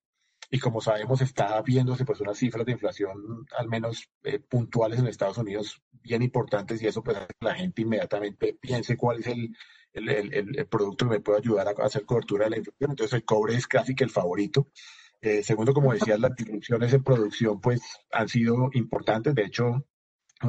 Y 0.51 0.61
como 0.61 0.81
sabemos, 0.81 1.21
está 1.21 1.61
viéndose 1.61 2.07
pues 2.07 2.21
unas 2.21 2.39
cifras 2.39 2.65
de 2.65 2.73
inflación 2.73 3.45
al 3.55 3.69
menos 3.69 4.09
eh, 4.25 4.39
puntuales 4.39 4.99
en 4.99 5.09
Estados 5.09 5.37
Unidos 5.37 5.83
bien 5.93 6.23
importantes 6.23 6.81
y 6.81 6.87
eso 6.87 7.03
pues 7.03 7.19
hace 7.19 7.35
que 7.39 7.45
la 7.45 7.55
gente 7.55 7.83
inmediatamente 7.83 8.57
piense 8.59 8.97
cuál 8.97 9.19
es 9.21 9.27
el, 9.27 9.55
el, 9.93 10.09
el, 10.09 10.59
el 10.59 10.67
producto 10.69 11.05
que 11.05 11.17
me 11.17 11.21
puede 11.21 11.41
ayudar 11.41 11.69
a 11.69 11.85
hacer 11.85 12.07
cobertura 12.07 12.45
de 12.45 12.51
la 12.53 12.57
inflación. 12.59 12.93
Entonces 12.93 13.13
el 13.13 13.27
cobre 13.27 13.57
es 13.57 13.67
casi 13.67 13.95
que 13.95 14.05
el 14.05 14.11
favorito. 14.11 14.69
Eh, 15.27 15.43
segundo, 15.43 15.75
como 15.75 15.93
decías, 15.93 16.21
las 16.21 16.37
disrupciones 16.37 16.93
en 16.93 17.03
producción 17.03 17.61
pues 17.61 17.81
han 18.13 18.29
sido 18.29 18.71
importantes. 18.75 19.35
De 19.35 19.43
hecho, 19.43 19.85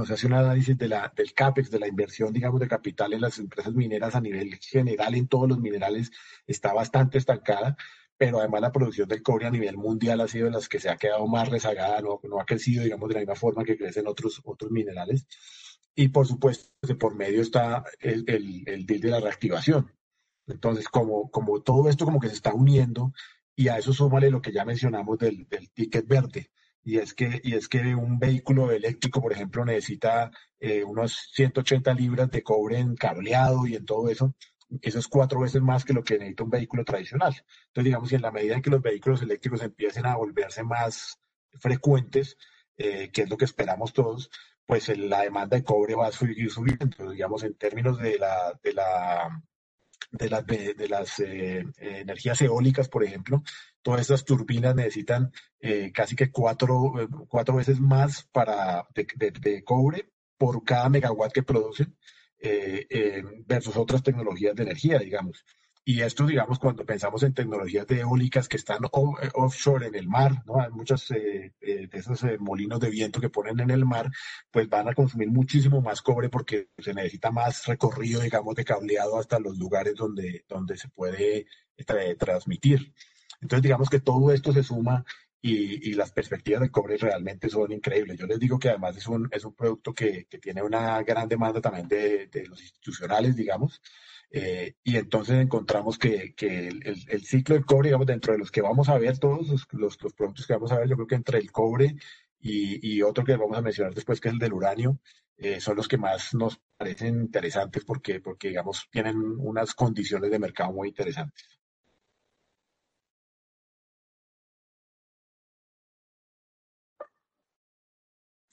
se 0.05 0.13
hace 0.13 0.27
un 0.27 0.33
análisis 0.33 0.77
de 0.77 0.87
la, 0.87 1.11
del 1.15 1.33
CAPEX, 1.33 1.71
de 1.71 1.79
la 1.79 1.87
inversión, 1.87 2.31
digamos, 2.31 2.59
de 2.59 2.67
capital 2.67 3.11
en 3.13 3.21
las 3.21 3.39
empresas 3.39 3.73
mineras 3.73 4.13
a 4.13 4.21
nivel 4.21 4.53
general 4.57 5.15
en 5.15 5.27
todos 5.27 5.49
los 5.49 5.57
minerales, 5.57 6.11
está 6.45 6.73
bastante 6.73 7.17
estancada, 7.17 7.75
pero 8.17 8.37
además 8.37 8.61
la 8.61 8.71
producción 8.71 9.07
del 9.07 9.23
cobre 9.23 9.47
a 9.47 9.49
nivel 9.49 9.77
mundial 9.77 10.21
ha 10.21 10.27
sido 10.27 10.45
de 10.45 10.51
las 10.51 10.69
que 10.69 10.79
se 10.79 10.91
ha 10.91 10.97
quedado 10.97 11.25
más 11.25 11.49
rezagada, 11.49 11.99
no, 12.01 12.19
no 12.21 12.39
ha 12.39 12.45
crecido, 12.45 12.83
digamos, 12.83 13.09
de 13.09 13.15
la 13.15 13.21
misma 13.21 13.35
forma 13.35 13.63
que 13.63 13.77
crecen 13.77 14.05
otros, 14.05 14.41
otros 14.45 14.69
minerales. 14.69 15.25
Y 15.95 16.09
por 16.09 16.27
supuesto, 16.27 16.69
de 16.83 16.93
por 16.93 17.15
medio 17.15 17.41
está 17.41 17.83
el, 17.99 18.25
el, 18.27 18.63
el 18.67 18.85
deal 18.85 19.01
de 19.01 19.09
la 19.09 19.21
reactivación. 19.21 19.91
Entonces, 20.45 20.87
como, 20.87 21.31
como 21.31 21.63
todo 21.63 21.89
esto 21.89 22.05
como 22.05 22.19
que 22.19 22.27
se 22.29 22.35
está 22.35 22.53
uniendo, 22.53 23.11
y 23.57 23.67
a 23.67 23.77
eso 23.77 23.91
súmale 23.91 24.31
lo 24.31 24.41
que 24.41 24.53
ya 24.53 24.63
mencionamos 24.63 25.17
del, 25.17 25.45
del 25.49 25.69
ticket 25.71 26.07
verde, 26.07 26.51
y 26.87 26.99
es 26.99 27.13
que, 27.13 27.41
y 27.43 27.53
es 27.53 27.67
que 27.67 27.95
un 27.95 28.17
vehículo 28.17 28.71
eléctrico, 28.71 29.21
por 29.21 29.33
ejemplo, 29.33 29.65
necesita 29.65 30.31
eh, 30.57 30.85
unos 30.85 31.31
180 31.33 31.93
libras 31.93 32.31
de 32.31 32.43
cobre 32.43 32.79
en 32.79 32.95
cableado 32.95 33.67
y 33.67 33.75
en 33.75 33.85
todo 33.85 34.07
eso. 34.07 34.33
Eso 34.81 34.99
es 34.99 35.09
cuatro 35.09 35.41
veces 35.41 35.61
más 35.61 35.83
que 35.83 35.91
lo 35.91 36.01
que 36.01 36.17
necesita 36.17 36.45
un 36.45 36.49
vehículo 36.49 36.85
tradicional. 36.85 37.33
Entonces, 37.67 37.83
digamos, 37.83 38.09
que 38.09 38.15
en 38.15 38.21
la 38.21 38.31
medida 38.31 38.55
en 38.55 38.61
que 38.61 38.69
los 38.69 38.81
vehículos 38.81 39.21
eléctricos 39.21 39.61
empiecen 39.63 40.05
a 40.05 40.15
volverse 40.15 40.63
más 40.63 41.19
frecuentes, 41.59 42.37
eh, 42.77 43.09
que 43.11 43.23
es 43.23 43.29
lo 43.29 43.35
que 43.35 43.43
esperamos 43.43 43.91
todos, 43.91 44.29
pues 44.65 44.87
la 44.97 45.23
demanda 45.23 45.57
de 45.57 45.65
cobre 45.65 45.93
va 45.93 46.07
a 46.07 46.11
seguir 46.13 46.49
subiendo. 46.49 47.11
Digamos, 47.11 47.43
en 47.43 47.55
términos 47.55 47.99
de 47.99 48.17
la, 48.17 48.57
de 48.63 48.73
la 48.73 49.43
de 50.11 50.29
las, 50.29 50.45
de, 50.45 50.87
las 50.89 51.19
eh, 51.19 51.65
energías 51.77 52.41
eólicas, 52.41 52.87
por 52.89 53.03
ejemplo, 53.03 53.43
todas 53.81 54.01
estas 54.01 54.25
turbinas 54.25 54.75
necesitan 54.75 55.31
eh, 55.59 55.91
casi 55.93 56.15
que 56.15 56.31
cuatro, 56.31 57.01
eh, 57.01 57.07
cuatro 57.27 57.55
veces 57.55 57.79
más 57.79 58.23
para, 58.31 58.87
de, 58.93 59.63
cobre 59.63 60.09
por 60.37 60.63
cada 60.63 60.89
megawatt 60.89 61.33
que 61.33 61.43
producen 61.43 61.97
versus 63.47 63.75
otras 63.75 64.03
tecnologías 64.03 64.55
de 64.55 64.63
energía, 64.63 64.99
digamos. 64.99 65.43
Y 65.89 66.01
esto, 66.01 66.25
digamos, 66.25 66.59
cuando 66.59 66.85
pensamos 66.85 67.23
en 67.23 67.33
tecnologías 67.33 67.87
de 67.87 68.01
eólicas 68.01 68.49
que 68.49 68.57
están 68.57 68.83
eh, 68.83 69.29
offshore 69.35 69.87
en 69.87 69.95
el 69.95 70.05
mar, 70.09 70.43
¿no? 70.45 70.59
Hay 70.59 70.69
muchos 70.69 71.09
eh, 71.11 71.53
eh, 71.61 71.87
de 71.87 71.97
esos 71.97 72.25
molinos 72.39 72.81
de 72.81 72.89
viento 72.89 73.21
que 73.21 73.29
ponen 73.29 73.61
en 73.61 73.71
el 73.71 73.85
mar, 73.85 74.11
pues 74.51 74.67
van 74.67 74.89
a 74.89 74.93
consumir 74.93 75.29
muchísimo 75.29 75.79
más 75.79 76.01
cobre 76.01 76.27
porque 76.27 76.67
se 76.77 76.93
necesita 76.93 77.31
más 77.31 77.65
recorrido, 77.67 78.19
digamos, 78.19 78.53
de 78.55 78.65
cableado 78.65 79.17
hasta 79.17 79.39
los 79.39 79.57
lugares 79.57 79.95
donde, 79.95 80.43
donde 80.49 80.75
se 80.75 80.89
puede 80.89 81.45
transmitir. 82.19 82.93
Entonces, 83.39 83.63
digamos 83.63 83.89
que 83.89 84.01
todo 84.01 84.33
esto 84.33 84.51
se 84.51 84.63
suma 84.63 85.05
y, 85.41 85.89
y, 85.89 85.93
las 85.93 86.11
perspectivas 86.11 86.63
de 86.63 86.69
cobre 86.69 86.97
realmente 86.97 87.47
son 87.47 87.71
increíbles. 87.71 88.17
Yo 88.19 88.25
les 88.25 88.39
digo 88.39 88.59
que 88.59 88.67
además 88.67 88.97
es 88.97 89.07
un, 89.07 89.29
es 89.31 89.45
un 89.45 89.55
producto 89.55 89.93
que, 89.93 90.25
que 90.29 90.39
tiene 90.39 90.61
una 90.63 91.01
gran 91.03 91.29
demanda 91.29 91.61
también 91.61 91.87
de, 91.87 92.27
de 92.27 92.45
los 92.45 92.61
institucionales, 92.61 93.37
digamos. 93.37 93.81
Eh, 94.29 94.75
y 94.83 94.97
entonces 94.97 95.35
encontramos 95.41 95.97
que, 95.97 96.33
el, 96.37 97.25
ciclo 97.25 97.55
del 97.55 97.65
cobre, 97.65 97.89
digamos, 97.89 98.07
dentro 98.07 98.33
de 98.33 98.39
los 98.39 98.51
que 98.51 98.61
vamos 98.61 98.89
a 98.89 98.97
ver, 98.97 99.17
todos 99.19 99.65
los, 99.71 99.97
productos 99.97 100.45
que 100.45 100.53
vamos 100.53 100.71
a 100.71 100.79
ver, 100.79 100.89
yo 100.89 100.95
creo 100.95 101.07
que 101.07 101.15
entre 101.15 101.39
el 101.39 101.51
cobre 101.51 101.95
y, 102.39 102.95
y 102.95 103.01
otro 103.01 103.23
que 103.23 103.35
vamos 103.35 103.57
a 103.57 103.61
mencionar 103.61 103.93
después, 103.93 104.19
que 104.19 104.29
es 104.29 104.33
el 104.33 104.39
del 104.39 104.53
uranio, 104.53 104.99
eh, 105.37 105.59
son 105.61 105.75
los 105.77 105.87
que 105.87 105.97
más 105.97 106.33
nos 106.33 106.59
parecen 106.77 107.21
interesantes 107.21 107.85
porque, 107.85 108.19
porque, 108.19 108.49
digamos, 108.49 108.87
tienen 108.91 109.17
unas 109.39 109.73
condiciones 109.75 110.31
de 110.31 110.39
mercado 110.39 110.73
muy 110.73 110.89
interesantes. 110.89 111.59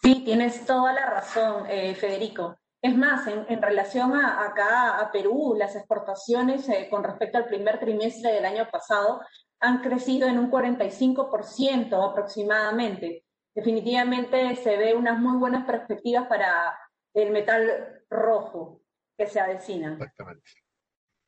Sí, 0.03 0.23
tienes 0.25 0.67
toda 0.67 0.93
la 0.93 1.07
razón, 1.07 1.65
eh, 1.71 1.95
Federico. 1.95 2.59
Es 2.85 2.95
más, 2.95 3.27
en, 3.27 3.63
relación 3.63 4.15
a, 4.15 4.45
acá 4.45 4.99
a 4.99 5.11
Perú, 5.11 5.55
las 5.57 5.75
exportaciones 5.75 6.69
eh, 6.69 6.87
con 6.91 7.03
respecto 7.03 7.39
al 7.39 7.47
primer 7.47 7.81
trimestre 7.81 8.31
del 8.31 8.45
año 8.45 8.69
pasado 8.71 9.23
han 9.61 9.81
crecido 9.81 10.29
en 10.29 10.39
un 10.39 10.51
45% 10.51 12.11
aproximadamente. 12.11 13.25
Definitivamente 13.55 14.55
se 14.57 14.77
ve 14.77 14.93
unas 14.93 15.19
muy 15.19 15.39
buenas 15.39 15.65
perspectivas 15.65 16.27
para 16.27 16.79
el 17.15 17.31
metal 17.31 18.03
rojo 18.11 18.83
que 19.17 19.29
se 19.29 19.41
avecina. 19.41 19.95
Exactamente. 19.95 20.43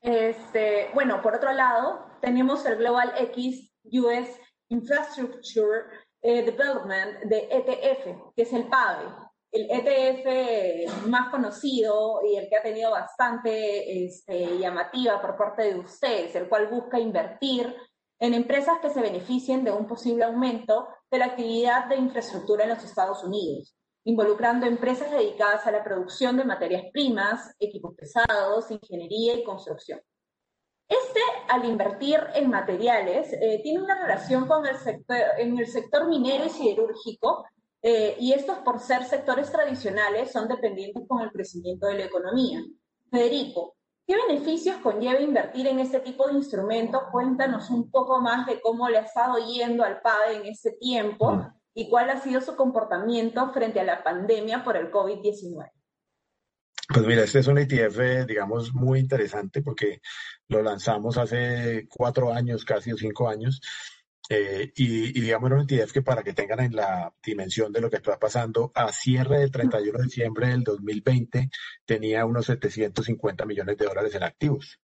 Este, 0.02 0.90
bueno, 0.92 1.22
por 1.22 1.36
otro 1.36 1.52
lado, 1.52 2.06
tenemos 2.20 2.66
el 2.66 2.76
Global 2.76 3.14
X 3.16 3.72
US 3.94 4.28
Infrastructure 4.68 5.86
eh, 6.20 6.42
Development 6.42 7.20
de 7.20 7.48
ETF, 7.50 8.34
que 8.36 8.42
es 8.42 8.52
el 8.52 8.68
PAVE 8.68 9.25
el 9.56 9.70
ETF 9.70 11.06
más 11.06 11.30
conocido 11.30 12.20
y 12.24 12.36
el 12.36 12.48
que 12.48 12.56
ha 12.56 12.62
tenido 12.62 12.90
bastante 12.90 14.04
este, 14.04 14.58
llamativa 14.58 15.20
por 15.20 15.36
parte 15.36 15.62
de 15.62 15.78
ustedes, 15.78 16.34
el 16.34 16.48
cual 16.48 16.68
busca 16.68 17.00
invertir 17.00 17.74
en 18.18 18.34
empresas 18.34 18.78
que 18.80 18.90
se 18.90 19.00
beneficien 19.00 19.64
de 19.64 19.72
un 19.72 19.86
posible 19.86 20.24
aumento 20.24 20.88
de 21.10 21.18
la 21.18 21.26
actividad 21.26 21.86
de 21.86 21.96
infraestructura 21.96 22.64
en 22.64 22.70
los 22.70 22.84
Estados 22.84 23.22
Unidos, 23.24 23.76
involucrando 24.04 24.66
empresas 24.66 25.10
dedicadas 25.10 25.66
a 25.66 25.70
la 25.70 25.84
producción 25.84 26.36
de 26.36 26.44
materias 26.44 26.84
primas, 26.92 27.54
equipos 27.58 27.94
pesados, 27.96 28.70
ingeniería 28.70 29.34
y 29.34 29.44
construcción. 29.44 30.00
Este, 30.88 31.20
al 31.48 31.64
invertir 31.64 32.20
en 32.34 32.48
materiales, 32.48 33.32
eh, 33.32 33.60
tiene 33.62 33.82
una 33.82 34.00
relación 34.00 34.46
con 34.46 34.64
el 34.66 34.76
sector, 34.76 35.16
en 35.38 35.58
el 35.58 35.66
sector 35.66 36.08
minero 36.08 36.44
y 36.44 36.50
siderúrgico, 36.50 37.44
eh, 37.88 38.16
y 38.18 38.32
estos, 38.32 38.58
por 38.64 38.80
ser 38.80 39.04
sectores 39.04 39.52
tradicionales, 39.52 40.32
son 40.32 40.48
dependientes 40.48 41.04
con 41.06 41.22
el 41.22 41.30
crecimiento 41.30 41.86
de 41.86 41.94
la 41.94 42.06
economía. 42.06 42.60
Federico, 43.12 43.76
¿qué 44.04 44.16
beneficios 44.26 44.78
conlleva 44.78 45.20
invertir 45.20 45.68
en 45.68 45.78
este 45.78 46.00
tipo 46.00 46.26
de 46.26 46.34
instrumentos? 46.34 47.02
Cuéntanos 47.12 47.70
un 47.70 47.88
poco 47.88 48.20
más 48.20 48.44
de 48.44 48.60
cómo 48.60 48.88
le 48.88 48.98
ha 48.98 49.02
estado 49.02 49.36
yendo 49.38 49.84
al 49.84 50.00
PADE 50.00 50.38
en 50.38 50.46
este 50.46 50.72
tiempo 50.72 51.30
mm. 51.30 51.60
y 51.74 51.88
cuál 51.88 52.10
ha 52.10 52.20
sido 52.20 52.40
su 52.40 52.56
comportamiento 52.56 53.52
frente 53.52 53.78
a 53.78 53.84
la 53.84 54.02
pandemia 54.02 54.64
por 54.64 54.76
el 54.76 54.90
COVID-19. 54.90 55.70
Pues 56.88 57.06
mira, 57.06 57.22
este 57.22 57.38
es 57.38 57.46
un 57.46 57.58
ETF, 57.58 58.26
digamos, 58.26 58.74
muy 58.74 58.98
interesante 58.98 59.62
porque 59.62 60.00
lo 60.48 60.60
lanzamos 60.60 61.18
hace 61.18 61.86
cuatro 61.88 62.32
años, 62.32 62.64
casi 62.64 62.90
o 62.90 62.96
cinco 62.96 63.28
años, 63.28 63.60
eh, 64.28 64.72
y, 64.74 65.12
digamos 65.20 65.50
una 65.50 65.60
entidad 65.60 65.88
que 65.88 66.02
para 66.02 66.22
que 66.22 66.32
tengan 66.32 66.60
en 66.60 66.74
la 66.74 67.12
dimensión 67.24 67.72
de 67.72 67.80
lo 67.80 67.90
que 67.90 67.96
está 67.96 68.18
pasando, 68.18 68.72
a 68.74 68.92
cierre 68.92 69.38
del 69.40 69.50
31 69.50 69.98
de 69.98 70.04
diciembre 70.04 70.48
del 70.48 70.64
2020 70.64 71.50
tenía 71.84 72.24
unos 72.24 72.46
750 72.46 73.46
millones 73.46 73.76
de 73.76 73.84
dólares 73.86 74.14
en 74.14 74.24
activos. 74.24 74.80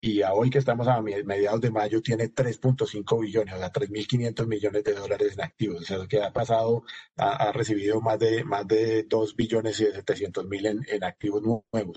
Y 0.00 0.22
a 0.22 0.34
hoy 0.34 0.50
que 0.50 0.58
estamos 0.58 0.86
a 0.88 1.00
mediados 1.00 1.60
de 1.60 1.70
mayo 1.70 2.00
tiene 2.02 2.32
3.5 2.32 3.20
billones, 3.20 3.54
o 3.54 3.58
sea, 3.58 3.72
3.500 3.72 4.46
millones 4.46 4.84
de 4.84 4.94
dólares 4.94 5.32
en 5.32 5.40
activos. 5.42 5.82
O 5.82 5.84
sea, 5.84 6.06
que 6.06 6.22
ha 6.22 6.32
pasado, 6.32 6.84
ha, 7.16 7.50
recibido 7.52 8.00
más 8.00 8.18
de, 8.18 8.44
más 8.44 8.66
de 8.68 9.04
2 9.04 9.34
billones 9.34 9.80
y 9.80 9.86
700 9.86 10.46
mil 10.46 10.66
en, 10.66 10.80
en 10.88 11.02
activos 11.02 11.42
nuevos. 11.42 11.96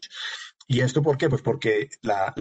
¿Y 0.72 0.82
esto 0.82 1.02
por 1.02 1.18
qué? 1.18 1.30
Pues 1.30 1.42
porque 1.42 1.90
la, 2.04 2.32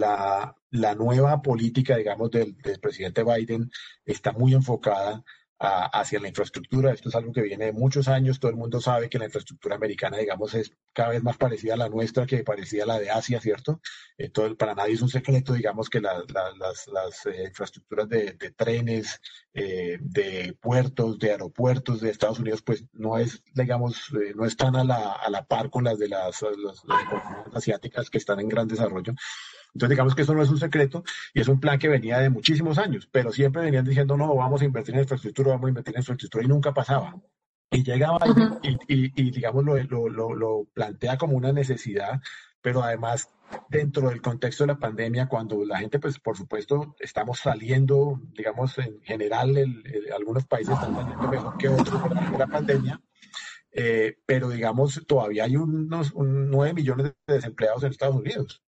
la, 0.69 0.93
nueva 0.93 1.41
política, 1.41 1.97
digamos, 1.97 2.29
del, 2.29 2.55
presidente 2.79 3.23
Biden 3.23 3.71
está 4.05 4.33
muy 4.33 4.53
enfocada 4.53 5.23
hacia 5.59 6.19
la 6.19 6.29
infraestructura. 6.29 6.93
Esto 6.93 7.09
es 7.09 7.15
algo 7.15 7.33
que 7.33 7.41
viene 7.41 7.65
de 7.65 7.73
muchos 7.73 8.07
años. 8.07 8.39
Todo 8.39 8.51
el 8.51 8.57
mundo 8.57 8.79
sabe 8.79 9.09
que 9.09 9.19
la 9.19 9.25
infraestructura 9.25 9.75
americana, 9.75 10.17
digamos, 10.17 10.53
es 10.53 10.71
cada 10.93 11.09
vez 11.09 11.21
más 11.21 11.37
parecida 11.37 11.73
a 11.73 11.77
la 11.77 11.89
nuestra 11.89 12.25
que 12.25 12.43
parecida 12.43 12.83
a 12.83 12.87
la 12.87 12.99
de 12.99 13.09
Asia, 13.09 13.41
¿cierto? 13.41 13.81
Entonces, 14.17 14.55
para 14.55 14.73
nadie 14.73 14.93
es 14.93 15.01
un 15.01 15.09
secreto, 15.09 15.53
digamos, 15.53 15.89
que 15.89 15.99
las, 15.99 16.23
las 16.87 17.25
eh, 17.25 17.45
infraestructuras 17.47 18.07
de, 18.07 18.33
trenes, 18.55 19.19
eh, 19.53 19.97
de 19.99 20.57
puertos, 20.61 21.19
de 21.19 21.31
aeropuertos 21.31 21.99
de 21.99 22.09
Estados 22.09 22.39
Unidos, 22.39 22.61
pues 22.61 22.85
no 22.93 23.17
es, 23.17 23.43
digamos, 23.53 24.09
eh, 24.13 24.33
no 24.35 24.45
están 24.45 24.77
a 24.77 24.83
la, 24.83 25.11
a 25.13 25.29
la 25.29 25.45
par 25.45 25.69
con 25.69 25.83
las 25.83 25.99
de 25.99 26.07
las, 26.07 26.41
las 26.41 26.83
asiáticas 27.53 28.09
que 28.09 28.17
están 28.17 28.39
en 28.39 28.47
gran 28.47 28.67
desarrollo. 28.67 29.13
Entonces, 29.73 29.89
digamos 29.89 30.15
que 30.15 30.23
eso 30.23 30.33
no 30.33 30.41
es 30.41 30.49
un 30.49 30.57
secreto 30.57 31.03
y 31.33 31.41
es 31.41 31.47
un 31.47 31.59
plan 31.59 31.79
que 31.79 31.87
venía 31.87 32.19
de 32.19 32.29
muchísimos 32.29 32.77
años, 32.77 33.07
pero 33.11 33.31
siempre 33.31 33.61
venían 33.61 33.85
diciendo, 33.85 34.17
no, 34.17 34.35
vamos 34.35 34.61
a 34.61 34.65
invertir 34.65 34.95
en 34.95 35.01
infraestructura, 35.01 35.51
vamos 35.51 35.67
a 35.67 35.69
invertir 35.69 35.95
en 35.95 36.01
infraestructura 36.01 36.43
y 36.43 36.47
nunca 36.47 36.73
pasaba. 36.73 37.15
Y 37.71 37.83
llegaba 37.83 38.19
y, 38.63 38.77
y, 38.87 39.31
digamos, 39.31 39.63
lo, 39.63 39.77
lo, 40.09 40.33
lo, 40.33 40.65
plantea 40.73 41.17
como 41.17 41.37
una 41.37 41.53
necesidad, 41.53 42.19
pero 42.61 42.83
además 42.83 43.29
dentro 43.69 44.09
del 44.09 44.21
contexto 44.21 44.63
de 44.63 44.73
la 44.73 44.79
pandemia, 44.79 45.27
cuando 45.27 45.63
la 45.65 45.79
gente, 45.79 45.99
pues 45.99 46.19
por 46.19 46.35
supuesto, 46.35 46.95
estamos 46.99 47.39
saliendo, 47.39 48.19
digamos, 48.33 48.77
en 48.79 49.01
general, 49.01 49.55
algunos 50.15 50.45
países 50.45 50.73
están 50.73 50.95
saliendo 50.95 51.27
mejor 51.27 51.57
que 51.57 51.69
otros 51.69 52.01
por 52.01 52.39
la 52.39 52.47
pandemia, 52.47 53.01
eh, 53.71 54.17
pero 54.25 54.49
digamos, 54.49 55.03
todavía 55.07 55.43
hay 55.43 55.55
unos 55.55 56.13
9 56.15 56.73
millones 56.73 57.13
de 57.27 57.33
desempleados 57.35 57.83
en 57.83 57.91
Estados 57.91 58.15
Unidos. 58.15 58.63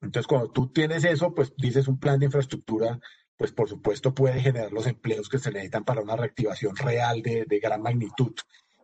Entonces, 0.00 0.26
cuando 0.26 0.50
tú 0.50 0.68
tienes 0.68 1.04
eso, 1.04 1.34
pues 1.34 1.54
dices 1.56 1.88
un 1.88 1.98
plan 1.98 2.18
de 2.18 2.26
infraestructura, 2.26 3.00
pues 3.36 3.52
por 3.52 3.68
supuesto 3.68 4.14
puede 4.14 4.40
generar 4.40 4.72
los 4.72 4.86
empleos 4.86 5.28
que 5.28 5.38
se 5.38 5.50
necesitan 5.50 5.84
para 5.84 6.02
una 6.02 6.16
reactivación 6.16 6.76
real 6.76 7.22
de, 7.22 7.60
gran 7.62 7.82
magnitud. 7.82 8.34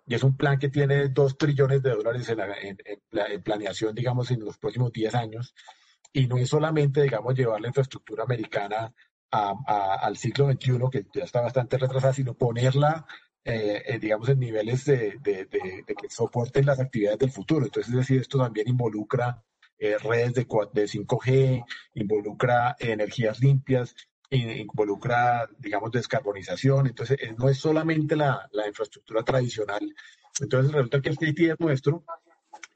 y 0.07 0.15
es 0.15 0.23
un 0.23 0.37
plan 0.37 0.59
que 0.59 0.69
tiene 0.69 1.09
dos 1.09 1.39
trillones 1.39 1.83
de 1.83 1.91
dólares 1.91 2.29
en, 2.29 2.41
en, 2.41 3.43
planeación, 3.43 3.95
digamos, 3.95 4.31
en 4.31 4.41
los 4.45 4.59
próximos 4.59 4.93
10 4.93 5.15
años. 5.15 5.55
Y 6.13 6.27
no 6.27 6.37
es 6.39 6.49
solamente, 6.51 7.03
digamos, 7.03 7.35
llevar 7.35 7.61
la 7.61 7.69
infraestructura 7.69 8.25
americana 8.25 8.93
al 9.31 10.17
siglo 10.19 10.51
XXI, 10.51 10.79
que 10.91 11.07
ya 11.15 11.25
está 11.25 11.41
bastante 11.41 11.79
retrasada, 11.79 12.13
sino 12.13 12.35
ponerla, 12.35 13.07
eh, 13.45 13.83
eh, 13.87 13.99
digamos, 13.99 14.29
en 14.29 14.39
niveles 14.41 14.85
de, 14.85 15.19
de, 15.23 15.49
que 15.49 16.11
soporten 16.11 16.67
las 16.67 16.81
actividades 16.81 17.19
del 17.19 17.31
futuro. 17.31 17.65
Entonces, 17.65 17.91
es 17.93 17.99
decir, 17.99 18.21
esto 18.21 18.39
también 18.39 18.69
involucra 18.69 19.43
eh, 19.83 19.99
redes 19.99 20.35
de, 20.35 20.47
de 20.73 20.85
5G, 20.89 21.65
involucra 21.95 22.77
energías 22.79 23.41
limpias, 23.41 23.95
involucra, 24.31 25.49
digamos, 25.59 25.91
descarbonización. 25.91 26.87
Entonces, 26.87 27.19
no 27.37 27.49
es 27.49 27.59
solamente 27.59 28.17
la, 28.17 28.49
la 28.53 28.67
infraestructura 28.69 29.23
tradicional. 29.23 29.95
Entonces, 30.41 30.73
resulta 30.73 31.01
que 31.01 31.11
este 31.11 31.29
ETF 31.29 31.61
nuestro 31.61 32.05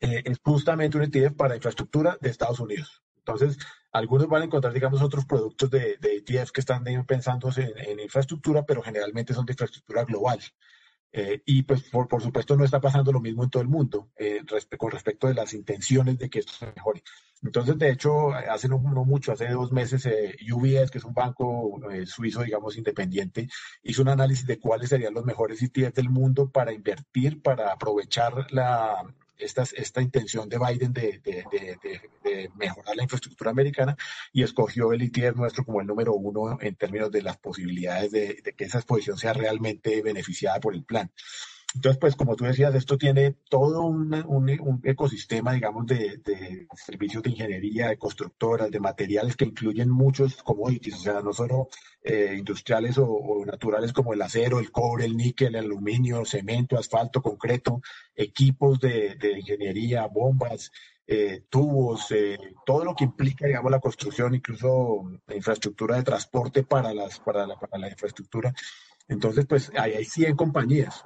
es 0.01 0.39
justamente 0.45 0.99
un 0.99 1.05
ETF 1.05 1.35
para 1.37 1.57
infraestructura 1.57 2.19
de 2.21 2.29
Estados 2.29 2.61
Unidos. 2.61 3.03
Entonces, 3.19 3.59
algunos 3.93 4.29
van 4.29 4.43
a 4.43 4.45
encontrar, 4.45 4.73
digamos, 4.73 5.03
otros 5.03 5.25
productos 5.25 5.71
de, 5.71 5.97
de 5.99 6.17
ETFs 6.17 6.53
que 6.53 6.61
están 6.61 6.85
pensando 7.07 7.51
en, 7.57 7.99
infraestructura, 7.99 8.65
pero 8.65 8.83
generalmente 8.83 9.35
son 9.35 9.47
de 9.47 9.53
infraestructura 9.53 10.05
global. 10.05 10.39
Eh, 11.19 11.43
y 11.47 11.63
pues, 11.63 11.83
por, 11.85 12.09
por, 12.09 12.23
supuesto, 12.23 12.57
no 12.57 12.65
está 12.65 12.79
pasando 12.79 13.11
lo 13.11 13.21
mismo 13.21 13.43
en 13.43 13.49
todo 13.49 13.63
el 13.63 13.71
mundo 13.71 14.11
eh, 14.19 14.43
con 14.77 14.91
respecto 14.91 15.27
de 15.27 15.33
las 15.33 15.55
intenciones 15.55 16.19
de 16.19 16.29
que 16.29 16.41
esto 16.41 16.53
se 16.53 16.67
mejore. 16.67 17.03
Entonces, 17.43 17.79
de 17.79 17.91
hecho, 17.91 18.35
hace 18.35 18.69
no, 18.69 18.79
mucho, 18.79 19.33
hace 19.33 19.49
dos 19.49 19.73
meses, 19.73 20.05
eh, 20.05 20.37
que 20.39 20.99
es 20.99 21.05
un 21.05 21.15
banco 21.15 21.81
suizo, 22.05 22.43
digamos, 22.43 22.77
independiente, 22.77 23.49
hizo 23.83 24.03
un 24.03 24.09
análisis 24.11 24.47
de 24.47 24.59
cuáles 24.59 24.91
serían 24.91 25.15
los 25.15 25.25
mejores 25.25 25.63
ETFs 25.63 25.95
del 25.95 26.11
mundo 26.11 26.51
para 26.51 26.73
invertir, 26.75 27.41
para 27.41 27.73
aprovechar 27.73 28.53
la, 28.53 29.03
esta, 29.39 29.63
esta 29.63 30.03
intención 30.03 30.49
de 30.49 30.59
Biden 30.59 30.93
de, 30.93 31.21
de, 31.23 32.51
mejorar 32.57 32.97
la 32.97 33.03
infraestructura 33.03 33.51
americana 33.51 33.97
y 34.33 34.43
escogió 34.43 34.93
el 34.93 35.03
ETF 35.03 35.37
nuestro 35.37 35.65
como 35.65 35.81
el 35.81 35.87
número 35.87 36.15
uno 36.15 36.59
en 36.61 36.75
términos 36.75 37.11
de 37.11 37.23
las 37.23 37.37
posibilidades 37.37 38.11
de, 38.11 38.55
que 38.57 38.65
esa 38.65 38.79
exposición 38.79 39.19
sea 39.19 39.33
realmente 39.33 40.03
beneficiada 40.03 40.61
por 40.61 40.75
el 40.75 40.85
plan. 40.85 41.11
Entonces, 41.75 41.99
pues 42.01 42.17
como 42.17 42.37
tú 42.37 42.45
decías, 42.45 42.75
esto 42.75 42.97
tiene 42.97 43.37
todo 43.51 43.83
un, 43.83 44.81
ecosistema, 44.85 45.53
digamos, 45.53 45.87
de, 45.87 46.21
servicios 46.75 47.23
de 47.23 47.31
ingeniería, 47.31 47.89
de 47.89 47.99
constructoras, 47.99 48.71
de 48.71 48.81
materiales 48.81 49.37
que 49.37 49.45
incluyen 49.45 49.91
muchos 49.91 50.43
commodities, 50.43 50.95
o 50.95 50.99
sea, 50.99 51.21
no 51.21 51.33
solo 51.33 51.69
eh, 52.03 52.35
industriales 52.39 52.97
o, 52.99 53.45
naturales 53.45 53.93
como 53.93 54.15
el 54.15 54.23
acero, 54.23 54.59
el 54.59 54.71
cobre, 54.71 55.05
el 55.05 55.17
níquel, 55.17 55.55
el 55.55 55.67
aluminio, 55.67 56.25
cemento, 56.25 56.79
asfalto, 56.79 57.21
concreto, 57.21 57.83
equipos 58.15 58.81
de, 58.81 59.17
ingeniería, 59.39 60.07
bombas, 60.07 60.73
eh, 61.07 61.45
tubos, 61.51 62.11
eh, 62.11 62.39
todo 62.65 62.85
lo 62.85 62.95
que 62.95 63.05
implica, 63.05 63.47
digamos, 63.47 63.71
la 63.71 63.81
construcción, 63.81 64.35
incluso 64.35 65.03
infraestructura 65.35 65.97
de 65.97 66.05
transporte 66.05 66.63
para, 66.63 66.95
las, 66.95 67.21
para, 67.21 67.47
la, 67.47 67.57
para 67.57 67.79
la 67.79 67.91
infraestructura. 67.91 68.55
Entonces, 69.09 69.47
pues 69.47 69.71
ahí 69.77 69.93
hay 69.93 70.05
100 70.05 70.37
compañías. 70.37 71.05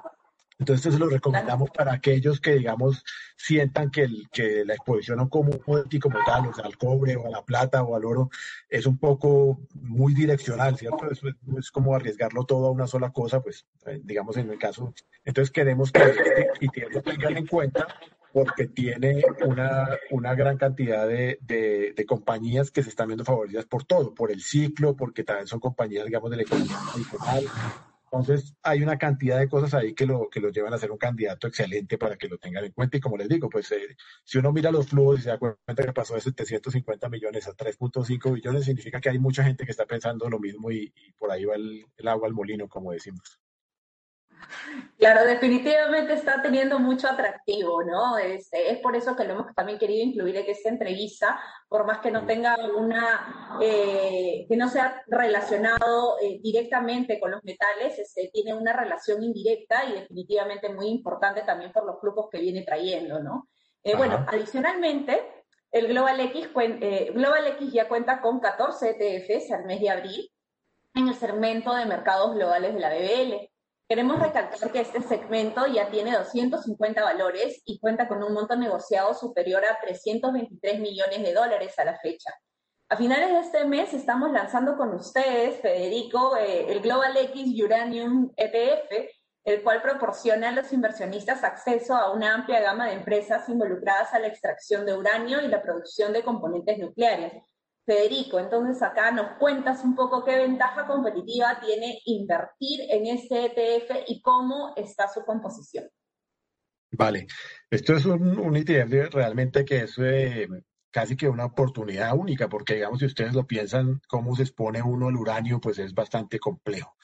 Entonces, 0.61 0.99
lo 0.99 1.09
recomendamos 1.09 1.71
para 1.71 1.91
aquellos 1.91 2.39
que, 2.39 2.51
digamos, 2.51 3.03
sientan 3.35 3.89
que, 3.89 4.03
el, 4.03 4.29
que 4.31 4.63
la 4.63 4.75
exposición 4.75 5.19
a 5.19 5.23
un 5.23 5.29
commodity 5.29 5.99
como 5.99 6.19
tal, 6.23 6.49
o 6.49 6.53
sea, 6.53 6.65
al 6.65 6.77
cobre 6.77 7.15
o 7.15 7.25
a 7.25 7.31
la 7.31 7.43
plata 7.43 7.81
o 7.81 7.95
al 7.95 8.05
oro, 8.05 8.29
es 8.69 8.85
un 8.85 8.99
poco 8.99 9.59
muy 9.73 10.13
direccional, 10.13 10.77
¿cierto? 10.77 11.09
Eso 11.09 11.29
es, 11.57 11.71
como 11.71 11.95
arriesgarlo 11.95 12.43
todo 12.43 12.67
a 12.67 12.71
una 12.71 12.85
sola 12.85 13.09
cosa, 13.09 13.41
pues, 13.41 13.65
eh, 13.87 14.01
digamos, 14.03 14.37
en 14.37 14.51
el 14.51 14.59
caso. 14.59 14.93
Entonces, 15.25 15.49
queremos 15.49 15.91
que 15.91 16.03
este 16.61 16.87
lo 16.91 17.01
tengan 17.01 17.37
en 17.37 17.47
cuenta 17.47 17.87
porque 18.31 18.67
tiene 18.67 19.23
una, 19.43 19.97
una 20.11 20.35
gran 20.35 20.57
cantidad 20.59 21.07
de, 21.07 21.39
de, 21.41 21.93
de, 21.97 22.05
compañías 22.05 22.69
que 22.69 22.83
se 22.83 22.89
están 22.89 23.07
viendo 23.07 23.25
favorecidas 23.25 23.65
por 23.65 23.83
todo, 23.83 24.13
por 24.13 24.31
el 24.31 24.41
ciclo, 24.43 24.95
porque 24.95 25.23
también 25.23 25.47
son 25.47 25.59
compañías, 25.59 26.05
digamos, 26.05 26.29
de 26.29 26.37
la 26.37 26.43
economía 26.43 26.77
tradicional, 26.93 27.45
entonces, 28.11 28.55
hay 28.61 28.83
una 28.83 28.97
cantidad 28.97 29.39
de 29.39 29.47
cosas 29.47 29.73
ahí 29.73 29.93
que 29.93 30.05
lo, 30.05 30.29
que 30.29 30.41
lo 30.41 30.49
llevan 30.49 30.73
a 30.73 30.77
ser 30.77 30.91
un 30.91 30.97
candidato 30.97 31.47
excelente 31.47 31.97
para 31.97 32.17
que 32.17 32.27
lo 32.27 32.37
tengan 32.37 32.65
en 32.65 32.73
cuenta. 32.73 32.97
Y 32.97 32.99
como 32.99 33.15
les 33.15 33.29
digo, 33.29 33.49
pues 33.49 33.71
eh, 33.71 33.95
si 34.25 34.37
uno 34.37 34.51
mira 34.51 34.69
los 34.69 34.89
flujos 34.89 35.19
y 35.19 35.23
se 35.23 35.29
da 35.29 35.39
cuenta 35.39 35.85
que 35.85 35.93
pasó 35.93 36.15
de 36.15 36.21
750 36.21 37.07
millones 37.09 37.47
a 37.47 37.55
3.5 37.55 38.33
billones, 38.33 38.65
significa 38.65 38.99
que 38.99 39.09
hay 39.09 39.19
mucha 39.19 39.45
gente 39.45 39.63
que 39.65 39.71
está 39.71 39.85
pensando 39.85 40.29
lo 40.29 40.39
mismo 40.39 40.71
y, 40.71 40.93
por 41.17 41.31
ahí 41.31 41.45
va 41.45 41.55
el 41.55 42.07
agua 42.07 42.27
al 42.27 42.33
molino, 42.33 42.67
como 42.67 42.91
decimos. 42.91 43.39
Claro, 44.97 45.25
definitivamente 45.25 46.13
está 46.13 46.41
teniendo 46.41 46.77
mucho 46.79 47.07
atractivo, 47.07 47.83
¿no? 47.83 48.17
Es, 48.17 48.49
es, 48.51 48.77
por 48.79 48.95
eso 48.95 49.15
que 49.15 49.23
lo 49.23 49.33
hemos 49.33 49.55
también 49.55 49.79
querido 49.79 50.03
incluir 50.03 50.37
en 50.37 50.49
esta 50.49 50.69
entrevista, 50.69 51.39
por 51.67 51.85
más 51.85 51.99
que 51.99 52.11
no 52.11 52.25
tenga 52.25 52.55
una, 52.75 53.57
eh, 53.61 54.45
que 54.47 54.55
no 54.55 54.69
sea 54.69 55.01
relacionado 55.07 56.19
eh, 56.21 56.39
directamente 56.43 57.19
con 57.19 57.31
los 57.31 57.43
metales, 57.43 57.97
este, 57.97 58.29
tiene 58.31 58.53
una 58.53 58.73
relación 58.73 59.23
indirecta 59.23 59.85
y 59.85 59.93
definitivamente 59.93 60.69
muy 60.69 60.87
importante 60.87 61.41
también 61.41 61.71
por 61.71 61.85
los 61.85 61.99
flujos 61.99 62.27
que 62.31 62.39
viene 62.39 62.63
trayendo, 62.63 63.19
¿no? 63.19 63.49
Eh, 63.83 63.95
bueno, 63.95 64.23
adicionalmente, 64.27 65.19
el 65.71 65.87
Global 65.87 66.19
X, 66.19 66.49
Global 67.13 67.47
X 67.47 67.73
ya 67.73 67.87
cuenta 67.87 68.21
con 68.21 68.39
14 68.39 68.97
ETFs 68.99 69.51
al 69.51 69.65
mes 69.65 69.79
de 69.79 69.89
abril 69.89 70.31
en 70.93 71.07
el 71.07 71.15
segmento 71.15 71.73
de 71.73 71.85
mercados 71.85 72.35
globales 72.35 72.73
de 72.73 72.79
la 72.79 72.89
BBL. 72.89 73.50
Queremos 73.91 74.21
recalcar 74.21 74.71
que 74.71 74.79
este 74.79 75.01
segmento 75.01 75.67
ya 75.67 75.89
tiene 75.89 76.15
250 76.15 77.03
valores 77.03 77.61
y 77.65 77.77
cuenta 77.77 78.07
con 78.07 78.23
un 78.23 78.31
monto 78.31 78.55
negociado 78.55 79.13
superior 79.13 79.65
a 79.65 79.81
323 79.81 80.79
millones 80.79 81.21
de 81.21 81.33
dólares 81.33 81.77
a 81.77 81.83
la 81.83 81.99
fecha. 81.99 82.33
A 82.87 82.95
finales 82.95 83.31
de 83.31 83.39
este 83.41 83.65
mes 83.65 83.93
estamos 83.93 84.31
lanzando 84.31 84.77
con 84.77 84.95
ustedes, 84.95 85.59
Federico, 85.59 86.37
eh, 86.37 86.71
el 86.71 86.79
Global 86.79 87.17
X 87.17 87.61
Uranium 87.61 88.31
ETF, 88.37 89.09
el 89.43 89.61
cual 89.61 89.81
proporciona 89.81 90.47
a 90.47 90.53
los 90.53 90.71
inversionistas 90.71 91.43
acceso 91.43 91.93
a 91.93 92.13
una 92.13 92.33
amplia 92.33 92.61
gama 92.61 92.87
de 92.87 92.93
empresas 92.93 93.49
involucradas 93.49 94.13
a 94.13 94.19
la 94.19 94.27
extracción 94.27 94.85
de 94.85 94.93
uranio 94.93 95.41
y 95.41 95.49
la 95.49 95.61
producción 95.61 96.13
de 96.13 96.23
componentes 96.23 96.77
nucleares, 96.77 97.43
Federico, 97.85 98.39
entonces 98.39 98.81
acá 98.83 99.11
nos 99.11 99.37
cuentas 99.37 99.83
un 99.83 99.95
poco 99.95 100.23
qué 100.23 100.37
ventaja 100.37 100.85
competitiva 100.85 101.59
tiene 101.59 101.99
invertir 102.05 102.81
en 102.89 103.07
este 103.07 103.45
ETF 103.45 104.03
y 104.07 104.21
cómo 104.21 104.73
está 104.75 105.07
su 105.07 105.23
composición. 105.25 105.89
Vale, 106.91 107.25
esto 107.69 107.95
es 107.95 108.05
un, 108.05 108.55
ETF 108.55 109.13
realmente 109.13 109.65
que 109.65 109.81
es 109.81 109.97
eh, 109.97 110.47
casi 110.91 111.15
que 111.15 111.29
una 111.29 111.45
oportunidad 111.45 112.15
única, 112.15 112.49
porque 112.49 112.75
digamos, 112.75 112.99
si 112.99 113.05
ustedes 113.05 113.33
lo 113.33 113.47
piensan, 113.47 114.01
cómo 114.07 114.35
se 114.35 114.43
expone 114.43 114.81
uno 114.81 115.07
al 115.07 115.15
uranio, 115.15 115.59
pues 115.59 115.79
es 115.79 115.93
bastante 115.93 116.37
complejo. 116.37 116.95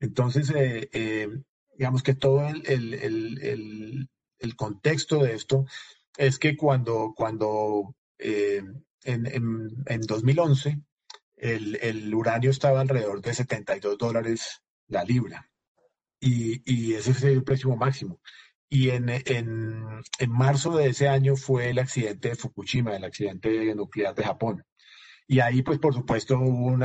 Entonces, 0.00 0.50
eh, 0.50 0.88
eh, 0.92 1.28
digamos 1.76 2.02
que 2.02 2.14
todo 2.14 2.48
el, 2.48 4.08
contexto 4.56 5.22
de 5.22 5.34
esto 5.34 5.66
es 6.16 6.38
que 6.38 6.56
cuando, 6.56 7.12
cuando 7.16 7.94
en, 9.04 9.26
en, 9.86 10.00
2011 10.02 10.80
el, 11.36 11.76
el, 11.82 12.14
uranio 12.14 12.50
estaba 12.50 12.80
alrededor 12.80 13.20
de 13.20 13.34
72 13.34 13.98
dólares 13.98 14.62
la 14.88 15.04
libra 15.04 15.50
y, 16.20 16.62
y 16.64 16.94
ese 16.94 17.10
es 17.10 17.22
el 17.24 17.42
precio 17.42 17.74
máximo. 17.76 18.20
Y 18.68 18.90
en, 18.90 19.10
en, 19.10 20.00
en, 20.18 20.30
marzo 20.30 20.76
de 20.76 20.88
ese 20.88 21.08
año 21.08 21.36
fue 21.36 21.70
el 21.70 21.78
accidente 21.78 22.30
de 22.30 22.36
Fukushima, 22.36 22.96
el 22.96 23.04
accidente 23.04 23.74
nuclear 23.74 24.14
de 24.14 24.24
Japón. 24.24 24.64
Y 25.26 25.40
ahí, 25.40 25.62
pues, 25.62 25.78
por 25.78 25.94
supuesto, 25.94 26.38
hubo 26.38 26.66
un 26.66 26.84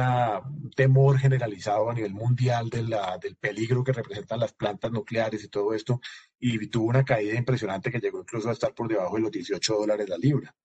temor 0.76 1.18
generalizado 1.20 1.90
a 1.90 1.94
nivel 1.94 2.14
mundial 2.14 2.70
de 2.70 2.84
la, 2.84 3.18
del 3.18 3.36
peligro 3.36 3.84
que 3.84 3.94
representan 3.94 4.40
las 4.40 4.54
plantas 4.54 4.92
nucleares 4.92 5.44
y 5.44 5.50
todo 5.50 5.74
esto. 5.74 6.02
Y 6.40 6.68
tuvo 6.68 6.88
una 6.88 7.06
caída 7.06 7.36
impresionante 7.36 7.92
que 7.92 8.00
llegó 8.00 8.20
incluso 8.20 8.50
a 8.50 8.54
estar 8.54 8.74
por 8.74 8.88
debajo 8.88 9.16
de 9.16 9.22
los 9.22 9.32
18 9.32 9.74
dólares 9.76 10.10
la 10.10 10.18
libra. 10.18 10.56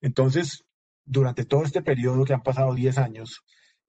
Entonces, 0.00 0.64
durante 1.04 1.44
todo 1.44 1.64
este 1.64 1.82
periodo 1.82 2.24
que 2.24 2.34
han 2.34 2.42
pasado 2.42 2.74
10 2.74 2.98
años, 2.98 3.42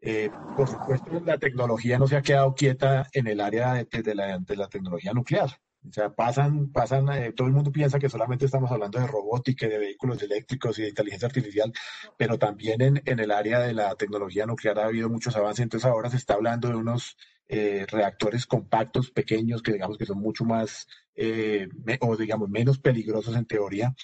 eh, 0.08 0.30
por 0.56 0.68
supuesto, 0.68 1.20
la 1.26 1.40
tecnología 1.40 1.98
no 1.98 2.08
se 2.08 2.16
ha 2.16 2.22
quedado 2.22 2.54
quieta 2.54 3.08
en 3.14 3.26
el 3.28 3.42
área 3.42 3.74
de, 3.74 4.16
la, 4.16 4.68
tecnología 4.70 5.14
nuclear. 5.14 5.50
O 5.88 5.92
sea, 5.92 6.14
pasan, 6.14 6.72
pasan, 6.72 7.10
eh, 7.10 7.32
todo 7.34 7.48
el 7.48 7.54
mundo 7.54 7.72
piensa 7.72 7.98
que 8.00 8.10
solamente 8.10 8.46
estamos 8.46 8.72
hablando 8.72 9.00
de 9.00 9.08
robótica, 9.08 9.68
de 9.68 9.80
vehículos 9.80 10.22
eléctricos 10.22 10.78
y 10.78 10.84
de 10.84 10.90
inteligencia 10.90 11.28
artificial, 11.28 11.72
pero 12.18 12.38
también 12.38 12.82
en, 12.82 13.20
el 13.20 13.32
área 13.32 13.60
de 13.60 13.74
la 13.74 13.96
tecnología 13.96 14.46
nuclear 14.46 14.80
ha 14.80 14.86
habido 14.86 15.10
muchos 15.10 15.36
avances. 15.36 15.64
Entonces 15.64 15.90
ahora 15.90 16.10
se 16.10 16.18
está 16.18 16.36
hablando 16.36 16.70
de 16.70 16.76
unos 16.76 17.18
eh, 17.48 17.86
reactores 17.90 18.46
compactos, 18.46 19.12
pequeños, 19.12 19.62
que 19.62 19.74
digamos 19.74 19.98
que 19.98 20.06
son 20.06 20.20
mucho 20.20 20.46
más, 20.46 20.88
o 22.02 22.16
digamos, 22.18 22.50
menos 22.50 22.80
peligrosos 22.80 23.36
en 23.36 23.46
teoría, 23.46 23.96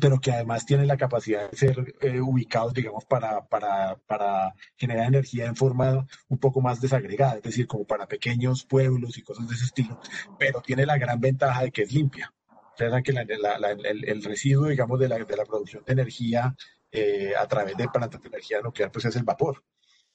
pero 0.00 0.20
que 0.20 0.32
además 0.32 0.66
tienen 0.66 0.86
la 0.86 0.96
capacidad 0.96 1.50
de 1.50 1.56
ser 1.56 1.94
eh, 2.00 2.20
ubicados, 2.20 2.74
digamos, 2.74 3.04
para, 3.04 3.46
para, 3.46 3.96
para 4.06 4.54
generar 4.76 5.06
energía 5.06 5.46
en 5.46 5.56
forma 5.56 6.06
un 6.28 6.38
poco 6.38 6.60
más 6.60 6.80
desagregada, 6.80 7.36
es 7.36 7.42
decir, 7.42 7.66
como 7.66 7.84
para 7.84 8.06
pequeños 8.06 8.64
pueblos 8.64 9.18
y 9.18 9.22
cosas 9.22 9.48
de 9.48 9.54
ese 9.54 9.64
estilo, 9.64 10.00
pero 10.38 10.60
tiene 10.60 10.86
la 10.86 10.98
gran 10.98 11.20
ventaja 11.20 11.62
de 11.62 11.70
que 11.70 11.82
es 11.82 11.92
limpia. 11.92 12.32
Ustedes 12.70 13.02
que 13.02 13.12
el, 13.12 14.22
residuo, 14.22 14.68
digamos, 14.68 15.00
de 15.00 15.08
la, 15.08 15.18
de 15.18 15.36
la 15.36 15.44
producción 15.44 15.82
de 15.84 15.92
energía 15.92 16.54
eh, 16.92 17.32
a 17.36 17.46
través 17.48 17.76
de 17.76 17.88
plantas 17.88 18.22
de 18.22 18.28
energía 18.28 18.60
nuclear, 18.60 18.92
pues 18.92 19.04
es 19.04 19.16
el 19.16 19.24
vapor. 19.24 19.64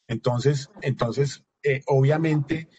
Entonces, 0.07 0.69
entonces 0.81 1.43
eh, 1.61 1.81
obviamente, 1.87 2.69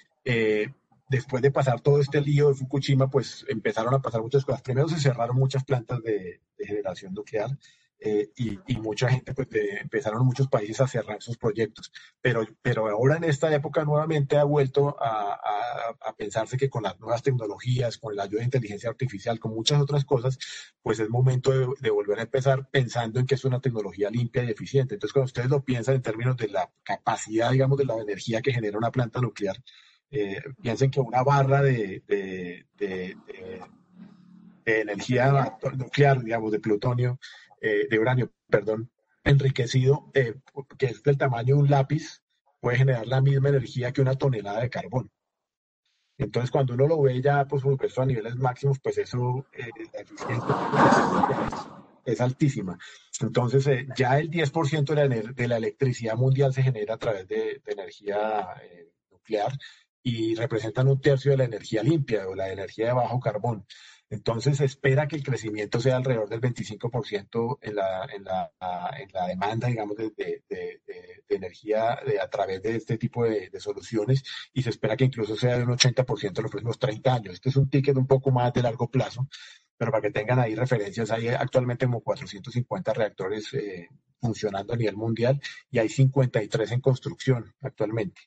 después 1.09 1.43
de 1.43 1.51
pasar 1.51 1.81
todo 1.81 2.01
este 2.01 2.21
lío 2.21 2.49
de 2.49 2.55
Fukushima, 2.55 3.11
pues 3.11 3.45
empezaron 3.49 3.95
a 3.95 4.03
pasar 4.03 4.23
muchas 4.23 4.45
cosas. 4.45 4.63
Primero 4.63 4.89
se 4.89 5.01
cerraron 5.01 5.37
muchas 5.37 5.65
plantas 5.65 6.03
de, 6.03 6.41
generación 6.59 7.13
nuclear 7.13 7.51
eh, 7.99 8.31
y, 8.37 8.77
mucha 8.79 9.11
gente, 9.11 9.35
pues 9.35 9.49
empezaron 9.53 10.25
muchos 10.25 10.49
países 10.49 10.81
a 10.81 10.89
cerrar 10.89 11.21
sus 11.21 11.37
proyectos. 11.37 11.93
Pero, 12.23 12.43
pero 12.63 12.89
ahora 12.89 13.17
en 13.17 13.25
esta 13.25 13.55
época 13.55 13.85
nuevamente 13.85 14.39
ha 14.39 14.45
vuelto 14.45 14.97
a, 14.99 15.41
pensarse 16.17 16.57
que 16.57 16.71
con 16.71 16.85
las 16.85 16.99
nuevas 17.01 17.23
tecnologías, 17.23 17.99
con 17.99 18.15
la 18.17 18.23
ayuda 18.23 18.39
de 18.39 18.45
inteligencia 18.47 18.89
artificial, 18.89 19.39
con 19.41 19.55
muchas 19.55 19.81
otras 19.81 20.05
cosas, 20.05 20.39
pues 20.81 21.01
es 21.01 21.11
momento 21.11 21.51
de, 21.51 21.67
de 21.81 21.91
volver 21.91 22.19
a 22.21 22.23
empezar 22.23 22.69
pensando 22.71 23.21
en 23.21 23.27
que 23.27 23.35
es 23.35 23.45
una 23.45 23.61
tecnología 23.61 24.11
limpia 24.11 24.45
y 24.45 24.51
eficiente. 24.51 24.95
Entonces, 24.95 25.13
cuando 25.13 25.27
ustedes 25.27 25.51
lo 25.51 25.65
piensan 25.65 25.97
en 25.97 26.03
términos 26.03 26.37
de 26.37 26.49
la 26.49 26.71
capacidad, 26.83 27.51
digamos, 27.51 27.77
de 27.79 27.85
la 27.85 27.97
energía 27.99 28.41
que 28.43 28.53
genera 28.53 28.79
una 28.79 28.91
planta 28.91 29.21
nuclear, 29.21 29.57
eh, 30.15 30.41
piensen 30.63 30.93
que 30.93 31.01
una 31.01 31.25
barra 31.25 31.61
de, 31.61 32.05
energía 34.65 35.59
nuclear, 35.77 36.23
digamos, 36.23 36.53
de 36.53 36.61
plutonio, 36.61 37.19
eh, 37.61 37.89
de 37.91 37.99
uranio, 37.99 38.33
perdón, 38.49 38.91
enriquecido, 39.25 40.11
eh, 40.15 40.37
que 40.79 40.87
es 40.87 41.03
del 41.03 41.19
tamaño 41.19 41.57
de 41.57 41.63
un 41.63 41.71
lápiz, 41.71 42.23
puede 42.61 42.79
generar 42.79 43.09
la 43.09 43.21
misma 43.21 43.49
energía 43.49 43.93
que 43.93 44.03
una 44.03 44.15
tonelada 44.15 44.61
de 44.61 44.71
carbón. 44.71 45.11
Entonces, 46.17 46.53
cuando 46.53 46.75
uno 46.75 46.87
lo 46.87 47.03
ve 47.03 47.21
ya, 47.21 47.45
por 47.47 47.61
supuesto, 47.61 48.01
a 48.01 48.07
niveles 48.07 48.37
máximos, 48.37 48.79
pues 48.81 48.99
eso, 48.99 49.45
la 49.93 50.01
eficiencia 50.01 50.55
es 52.05 52.21
altísima. 52.21 52.79
Entonces, 53.21 53.67
ya 53.97 54.21
el 54.21 54.31
10% 54.31 54.95
de 54.95 54.95
la, 54.95 55.09
de 55.09 55.49
la, 55.49 55.57
electricidad 55.57 56.15
mundial 56.15 56.55
se 56.55 56.63
genera 56.63 56.95
a 56.95 56.99
través 56.99 57.27
de, 57.27 57.61
energía 57.67 58.47
nuclear 59.11 59.53
y 60.05 60.35
representan 60.35 60.87
un 60.89 61.01
tercio 61.01 61.33
de 61.33 61.39
la 61.39 61.45
energía 61.45 61.83
limpia 61.83 62.29
o 62.29 62.35
la 62.35 62.53
energía 62.53 62.89
de 62.89 62.93
bajo 62.93 63.19
carbón. 63.19 63.67
Entonces 64.11 64.59
se 64.59 64.67
espera 64.67 65.09
que 65.09 65.17
el 65.17 65.25
crecimiento 65.25 65.81
sea 65.81 65.97
alrededor 65.97 66.29
del 66.29 66.43
25% 66.43 67.59
en 67.63 67.75
la, 67.75 68.07
en, 68.15 68.23
la, 68.23 68.53
en 68.99 69.09
la 69.13 69.27
demanda, 69.27 69.67
digamos, 69.69 69.97
de, 69.97 70.11
de, 70.11 70.45
de, 70.49 71.25
energía 71.29 71.99
a 72.23 72.29
través 72.29 72.63
de 72.63 72.77
este 72.77 72.99
tipo 72.99 73.25
de, 73.25 73.51
soluciones 73.59 74.23
y 74.53 74.63
se 74.63 74.71
espera 74.71 74.97
que 74.97 75.05
incluso 75.05 75.37
sea 75.37 75.57
de 75.57 75.65
un 75.65 75.71
80% 75.71 76.37
en 76.37 76.43
los 76.43 76.51
próximos 76.51 76.79
30 76.79 77.15
años. 77.15 77.35
Este 77.35 77.49
es 77.49 77.57
un 77.57 77.71
ticket 77.71 77.97
un 77.97 78.07
poco 78.07 78.31
más 78.31 78.53
de 78.53 78.63
largo 78.63 78.91
plazo, 78.91 79.27
pero 79.77 79.91
para 79.91 80.03
que 80.03 80.11
tengan 80.11 80.39
ahí 80.39 80.55
referencias, 80.55 81.11
hay 81.11 81.29
actualmente 81.29 81.87
como 81.87 82.03
450 82.03 82.93
reactores 82.93 83.53
eh, 83.55 83.89
funcionando 84.21 84.75
a 84.75 84.77
nivel 84.77 84.97
mundial 84.97 85.41
y 85.71 85.79
hay 85.79 85.89
53 85.89 86.73
en 86.73 86.81
construcción 86.81 87.55
actualmente. 87.63 88.21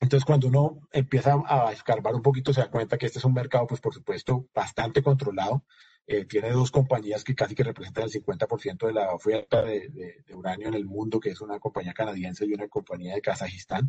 Entonces, 0.00 0.24
cuando 0.24 0.46
uno 0.46 0.88
empieza 0.92 1.36
a 1.46 1.72
escarbar 1.72 2.14
un 2.14 2.22
poquito, 2.22 2.52
se 2.52 2.60
da 2.60 2.70
cuenta 2.70 2.96
que 2.96 3.06
este 3.06 3.18
es 3.18 3.24
un 3.24 3.34
mercado, 3.34 3.66
pues 3.66 3.80
por 3.80 3.92
supuesto, 3.92 4.48
bastante 4.54 5.02
controlado. 5.02 5.64
Eh, 6.06 6.24
tiene 6.24 6.50
dos 6.50 6.70
compañías 6.70 7.24
que 7.24 7.34
casi 7.34 7.54
que 7.54 7.64
representan 7.64 8.04
el 8.04 8.10
50% 8.10 8.86
de 8.86 8.92
la 8.92 9.12
oferta 9.12 9.62
de, 9.62 10.24
uranio 10.32 10.68
en 10.68 10.74
el 10.74 10.86
mundo, 10.86 11.20
que 11.20 11.30
es 11.30 11.40
una 11.40 11.58
compañía 11.58 11.92
canadiense 11.92 12.46
y 12.46 12.54
una 12.54 12.68
compañía 12.68 13.14
de 13.14 13.20
Kazajistán. 13.20 13.88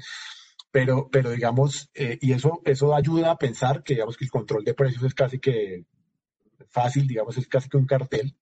Pero, 0.71 1.09
pero 1.11 1.31
digamos, 1.31 1.89
eh, 1.93 2.17
y 2.21 2.33
eso, 2.33 2.61
eso 2.65 2.93
ayuda 2.95 3.31
a 3.31 3.37
pensar 3.37 3.83
que, 3.83 3.93
digamos, 3.93 4.17
que 4.17 4.25
el 4.25 4.31
control 4.31 4.63
de 4.63 4.73
precios 4.73 5.03
es 5.03 5.13
casi 5.13 5.39
que 5.39 5.85
fácil, 6.69 7.07
digamos, 7.07 7.37
es 7.37 7.47
casi 7.47 7.69
que 7.69 7.77
un 7.77 7.85
cartel. 7.85 8.35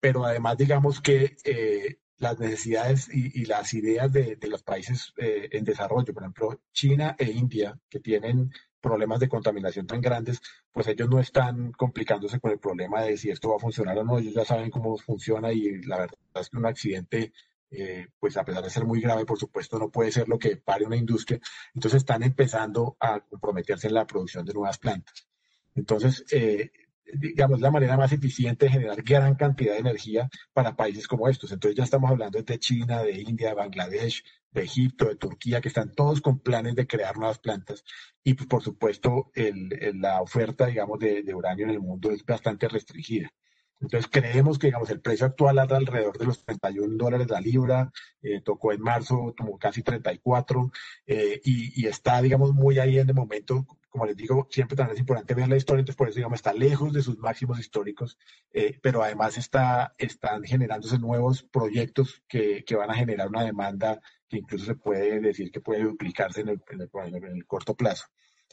Pero 0.00 0.24
además, 0.24 0.56
digamos 0.56 1.00
que 1.00 1.36
eh, 1.44 1.98
las 2.18 2.38
necesidades 2.38 3.08
y, 3.12 3.44
las 3.44 3.74
ideas 3.74 4.10
de, 4.12 4.38
los 4.48 4.62
países 4.62 5.12
eh, 5.18 5.48
en 5.52 5.64
desarrollo, 5.64 6.14
por 6.14 6.22
ejemplo, 6.22 6.60
China 6.72 7.14
e 7.18 7.30
India, 7.30 7.78
que 7.88 8.00
tienen 8.00 8.50
problemas 8.80 9.20
de 9.20 9.28
contaminación 9.28 9.86
tan 9.86 10.00
grandes, 10.00 10.40
pues 10.72 10.86
ellos 10.86 11.08
no 11.10 11.20
están 11.20 11.72
complicándose 11.72 12.38
con 12.40 12.52
el 12.52 12.58
problema 12.58 13.02
de 13.02 13.16
si 13.16 13.30
esto 13.30 13.50
va 13.50 13.56
a 13.56 13.60
funcionar 13.60 13.98
o 13.98 14.04
no, 14.04 14.18
ellos 14.18 14.34
ya 14.34 14.44
saben 14.44 14.70
cómo 14.70 14.96
funciona 14.96 15.52
y 15.52 15.82
la 15.82 15.98
verdad 15.98 16.18
es 16.34 16.48
que 16.48 16.56
un 16.56 16.66
accidente, 16.66 17.32
eh, 17.70 18.06
pues 18.18 18.36
a 18.36 18.44
pesar 18.44 18.62
de 18.62 18.70
ser 18.70 18.84
muy 18.84 19.00
grave, 19.00 19.26
por 19.26 19.38
supuesto, 19.38 19.78
no 19.78 19.90
puede 19.90 20.12
ser 20.12 20.28
lo 20.28 20.38
que 20.38 20.56
pare 20.56 20.86
una 20.86 20.96
industria, 20.96 21.40
entonces 21.74 21.98
están 21.98 22.22
empezando 22.22 22.96
a 23.00 23.20
comprometerse 23.20 23.88
en 23.88 23.94
la 23.94 24.06
producción 24.06 24.44
de 24.46 24.54
nuevas 24.54 24.78
plantas. 24.78 25.26
Entonces, 25.74 26.24
eh, 26.30 26.70
digamos, 27.14 27.60
la 27.60 27.70
manera 27.70 27.96
más 27.96 28.12
eficiente 28.12 28.66
de 28.66 28.72
generar 28.72 29.02
gran 29.02 29.34
cantidad 29.34 29.74
de 29.74 29.80
energía 29.80 30.28
para 30.52 30.76
países 30.76 31.06
como 31.06 31.28
estos. 31.28 31.52
Entonces 31.52 31.76
ya 31.76 31.84
estamos 31.84 32.10
hablando 32.10 32.42
de 32.42 32.58
China, 32.58 33.02
de 33.02 33.20
India, 33.20 33.48
de 33.48 33.54
Bangladesh, 33.54 34.24
de 34.50 34.62
Egipto, 34.62 35.06
de 35.06 35.16
Turquía, 35.16 35.60
que 35.60 35.68
están 35.68 35.92
todos 35.92 36.20
con 36.20 36.40
planes 36.40 36.74
de 36.74 36.86
crear 36.86 37.16
nuevas 37.16 37.38
plantas. 37.38 37.84
Y 38.24 38.34
pues, 38.34 38.48
por 38.48 38.62
supuesto, 38.62 39.30
el, 39.34 39.68
la 40.00 40.20
oferta, 40.20 40.66
digamos, 40.66 40.98
de, 40.98 41.34
uranio 41.34 41.66
en 41.66 41.72
el 41.72 41.80
mundo 41.80 42.10
es 42.10 42.24
bastante 42.24 42.68
restringida. 42.68 43.30
Entonces 43.78 44.10
creemos 44.10 44.58
que 44.58 44.68
digamos, 44.68 44.88
el 44.88 45.02
precio 45.02 45.26
actual 45.26 45.58
anda 45.58 45.76
alrededor 45.76 46.16
de 46.16 46.24
los 46.24 46.42
31 46.42 46.96
dólares 46.96 47.28
la 47.28 47.42
libra, 47.42 47.92
eh, 48.22 48.40
tocó 48.40 48.72
en 48.72 48.80
marzo 48.80 49.34
como 49.36 49.58
casi 49.58 49.82
34 49.82 50.72
eh, 51.06 51.42
y, 51.44 51.82
y, 51.82 51.86
está 51.86 52.22
digamos 52.22 52.54
muy 52.54 52.78
ahí 52.78 52.98
en 52.98 53.10
el 53.10 53.14
momento 53.14 53.66
como 53.96 54.06
les 54.06 54.16
digo, 54.16 54.46
siempre 54.50 54.76
también 54.76 54.94
es 54.94 55.00
importante 55.00 55.32
ver 55.32 55.48
la 55.48 55.56
historia, 55.56 55.80
entonces 55.80 55.96
por 55.96 56.08
eso, 56.08 56.16
digamos, 56.16 56.36
está 56.36 56.52
lejos 56.52 56.92
de 56.92 57.00
sus 57.00 57.16
máximos 57.16 57.58
históricos, 57.58 58.18
eh, 58.52 58.78
pero 58.82 59.02
además 59.02 59.38
está, 59.38 59.94
están 59.96 60.44
generándose 60.44 60.98
nuevos 60.98 61.42
proyectos 61.44 62.22
que, 62.28 62.62
que, 62.66 62.76
van 62.76 62.90
a 62.90 62.94
generar 62.94 63.28
una 63.28 63.42
demanda 63.42 64.02
que 64.28 64.36
incluso 64.36 64.66
se 64.66 64.74
puede 64.74 65.18
decir 65.20 65.50
que 65.50 65.62
puede 65.62 65.82
duplicarse 65.82 66.42
en 66.42 66.50
el, 66.50 66.62
en 66.68 66.82
el, 66.82 67.46
corto 67.46 67.74
plazo. 67.74 68.04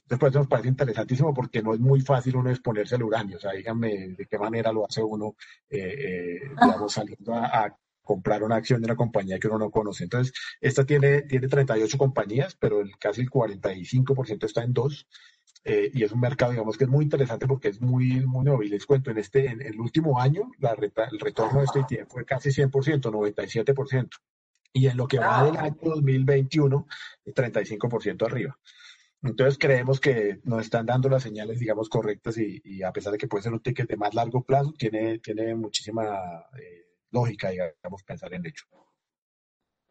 Entonces, 0.04 0.20
por 0.20 0.30
eso 0.30 0.40
nos 0.40 0.48
parece 0.48 0.70
interesantísimo 0.70 1.34
porque 1.34 1.62
no 1.62 1.74
es 1.74 1.82
muy 1.82 2.00
fácil 2.00 2.38
uno 2.38 2.50
exponerse 2.50 2.96
al 2.96 3.04
uranio. 3.04 3.36
O 3.36 3.40
sea, 3.40 3.52
díganme 3.52 4.16
de 4.18 4.26
qué 4.26 4.38
manera 4.38 4.72
lo 4.72 4.86
hace 4.86 5.04
uno, 5.04 5.36
eh, 5.70 5.96
eh, 5.98 6.50
digamos, 6.50 6.94
saliendo 6.94 7.34
a, 7.34 7.78
comprar 8.04 8.44
una 8.44 8.58
acción 8.58 8.82
de 8.82 8.86
una 8.86 8.96
compañía 8.96 9.40
que 9.40 9.48
uno 9.48 9.58
no 9.58 9.72
conoce. 9.72 10.04
Entonces, 10.04 10.34
esta 10.62 10.86
tiene, 10.86 11.24
tiene 11.24 11.48
38 11.48 11.98
compañías, 11.98 12.56
pero 12.60 12.82
el, 12.82 12.98
casi 13.00 13.22
el 13.22 13.30
45% 13.30 14.46
está 14.46 14.64
en 14.64 14.74
dos. 14.74 15.08
Eh, 15.66 15.92
y 15.94 16.04
es 16.04 16.12
un 16.12 16.20
mercado, 16.20 16.52
digamos, 16.52 16.78
que 16.78 16.84
es 16.84 16.90
muy 16.90 17.06
interesante 17.06 17.48
porque 17.48 17.70
es 17.70 17.82
muy, 17.82 18.26
muy 18.26 18.44
nuevo. 18.44 18.64
Y 18.64 18.70
les 18.70 18.86
cuento, 18.86 19.12
en 19.12 19.18
este, 19.18 19.46
en, 19.46 19.62
el 19.62 19.80
último 19.80 20.20
año, 20.20 20.52
la 20.60 20.72
el 20.72 21.20
retorno 21.20 21.60
de 21.60 21.66
este 21.66 21.80
ETF 21.80 22.12
fue 22.12 22.26
casi 22.26 22.50
100%, 22.50 23.02
97%. 23.02 24.10
Y 24.74 24.88
en 24.88 24.98
lo 24.98 25.08
que 25.08 25.20
va 25.20 25.46
del 25.46 25.58
año 25.58 25.78
2021, 25.82 26.88
35% 27.26 28.26
arriba. 28.26 28.58
Entonces 29.22 29.58
creemos 29.58 30.02
que 30.02 30.42
nos 30.44 30.62
están 30.62 30.86
dando 30.86 31.08
las 31.08 31.24
señales, 31.24 31.60
digamos, 31.60 31.88
correctas 31.88 32.38
y, 32.38 32.62
y, 32.66 32.84
a 32.84 32.92
pesar 32.92 33.14
de 33.14 33.18
que 33.18 33.28
puede 33.28 33.44
ser 33.44 33.54
un 33.54 33.62
ticket 33.62 33.88
de 33.88 33.96
más 33.96 34.14
largo 34.14 34.44
plazo, 34.44 34.74
tiene, 34.78 35.20
tiene 35.20 35.56
muchísima 35.56 36.20
eh, 36.60 36.88
lógica, 37.12 37.50
digamos, 37.50 38.04
pensar 38.04 38.34
en 38.34 38.46
hecho. 38.46 38.66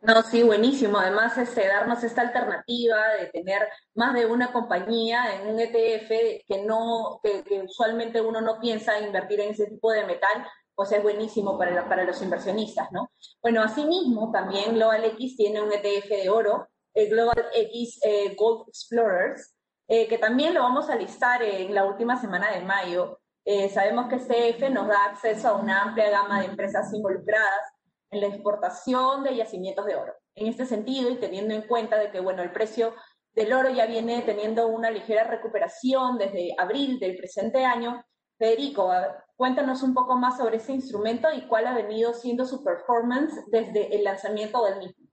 No, 0.02 0.20
sí, 0.24 0.42
buenísimo. 0.42 0.98
Además, 0.98 1.38
este, 1.38 1.68
darnos 1.68 2.02
esta 2.02 2.22
alternativa 2.22 2.96
de 3.20 3.26
tener 3.26 3.68
más 3.94 4.12
de 4.14 4.26
una 4.26 4.52
compañía 4.52 5.36
en 5.36 5.46
un 5.46 5.60
ETF 5.60 6.44
que 6.44 6.64
no, 6.66 7.20
que, 7.22 7.44
usualmente 7.62 8.20
uno 8.20 8.40
no 8.40 8.58
piensa 8.58 8.98
invertir 8.98 9.38
en 9.40 9.50
ese 9.50 9.66
tipo 9.66 9.92
de 9.92 10.04
metal, 10.04 10.44
pues 10.74 10.90
es 10.90 11.00
buenísimo 11.04 11.56
para, 11.56 11.88
para 11.88 12.02
los 12.02 12.20
inversionistas, 12.20 12.90
¿no? 12.90 13.12
Bueno, 13.40 13.62
asimismo, 13.62 14.32
también 14.32 14.74
Global 14.74 15.04
X 15.04 15.36
tiene 15.36 15.62
un 15.62 15.72
ETF 15.72 16.08
de 16.08 16.30
oro, 16.30 16.68
el 16.94 17.08
Global 17.08 17.46
X 17.54 18.00
eh, 18.02 18.34
Gold 18.34 18.68
Explorers, 18.70 19.54
eh, 19.86 20.08
que 20.08 20.18
también 20.18 20.54
lo 20.54 20.62
vamos 20.62 20.90
a 20.90 20.96
listar 20.96 21.44
en 21.44 21.72
la 21.72 21.84
última 21.84 22.20
semana 22.20 22.50
de 22.50 22.62
mayo. 22.62 23.20
Eh, 23.44 23.68
sabemos 23.68 24.08
que 24.08 24.16
este 24.16 24.48
ETF 24.48 24.70
nos 24.70 24.88
da 24.88 25.04
acceso 25.04 25.46
a 25.48 25.56
una 25.56 25.82
amplia 25.82 26.10
gama 26.10 26.40
de 26.40 26.46
empresas 26.46 26.92
involucradas 26.92 27.72
en 28.12 28.20
la 28.20 28.28
exportación 28.28 29.24
de 29.24 29.36
yacimientos 29.36 29.86
de 29.86 29.96
oro. 29.96 30.12
En 30.34 30.46
este 30.46 30.66
sentido, 30.66 31.10
y 31.10 31.16
teniendo 31.16 31.54
en 31.54 31.62
cuenta 31.62 31.98
de 31.98 32.10
que, 32.10 32.20
bueno, 32.20 32.42
el 32.42 32.52
precio 32.52 32.94
del 33.34 33.52
oro 33.52 33.70
ya 33.70 33.86
viene 33.86 34.22
teniendo 34.22 34.68
una 34.68 34.90
ligera 34.90 35.24
recuperación 35.24 36.18
desde 36.18 36.54
abril 36.58 37.00
del 37.00 37.16
presente 37.16 37.64
año, 37.64 38.04
Federico, 38.38 38.90
cuéntanos 39.36 39.82
un 39.82 39.94
poco 39.94 40.16
más 40.16 40.36
sobre 40.36 40.58
ese 40.58 40.72
instrumento 40.72 41.28
y 41.32 41.46
cuál 41.46 41.66
ha 41.66 41.74
venido 41.74 42.12
siendo 42.12 42.44
su 42.44 42.62
performance 42.62 43.32
desde 43.50 43.94
el 43.96 44.04
lanzamiento 44.04 44.64
del 44.64 44.78
mismo. 44.78 45.08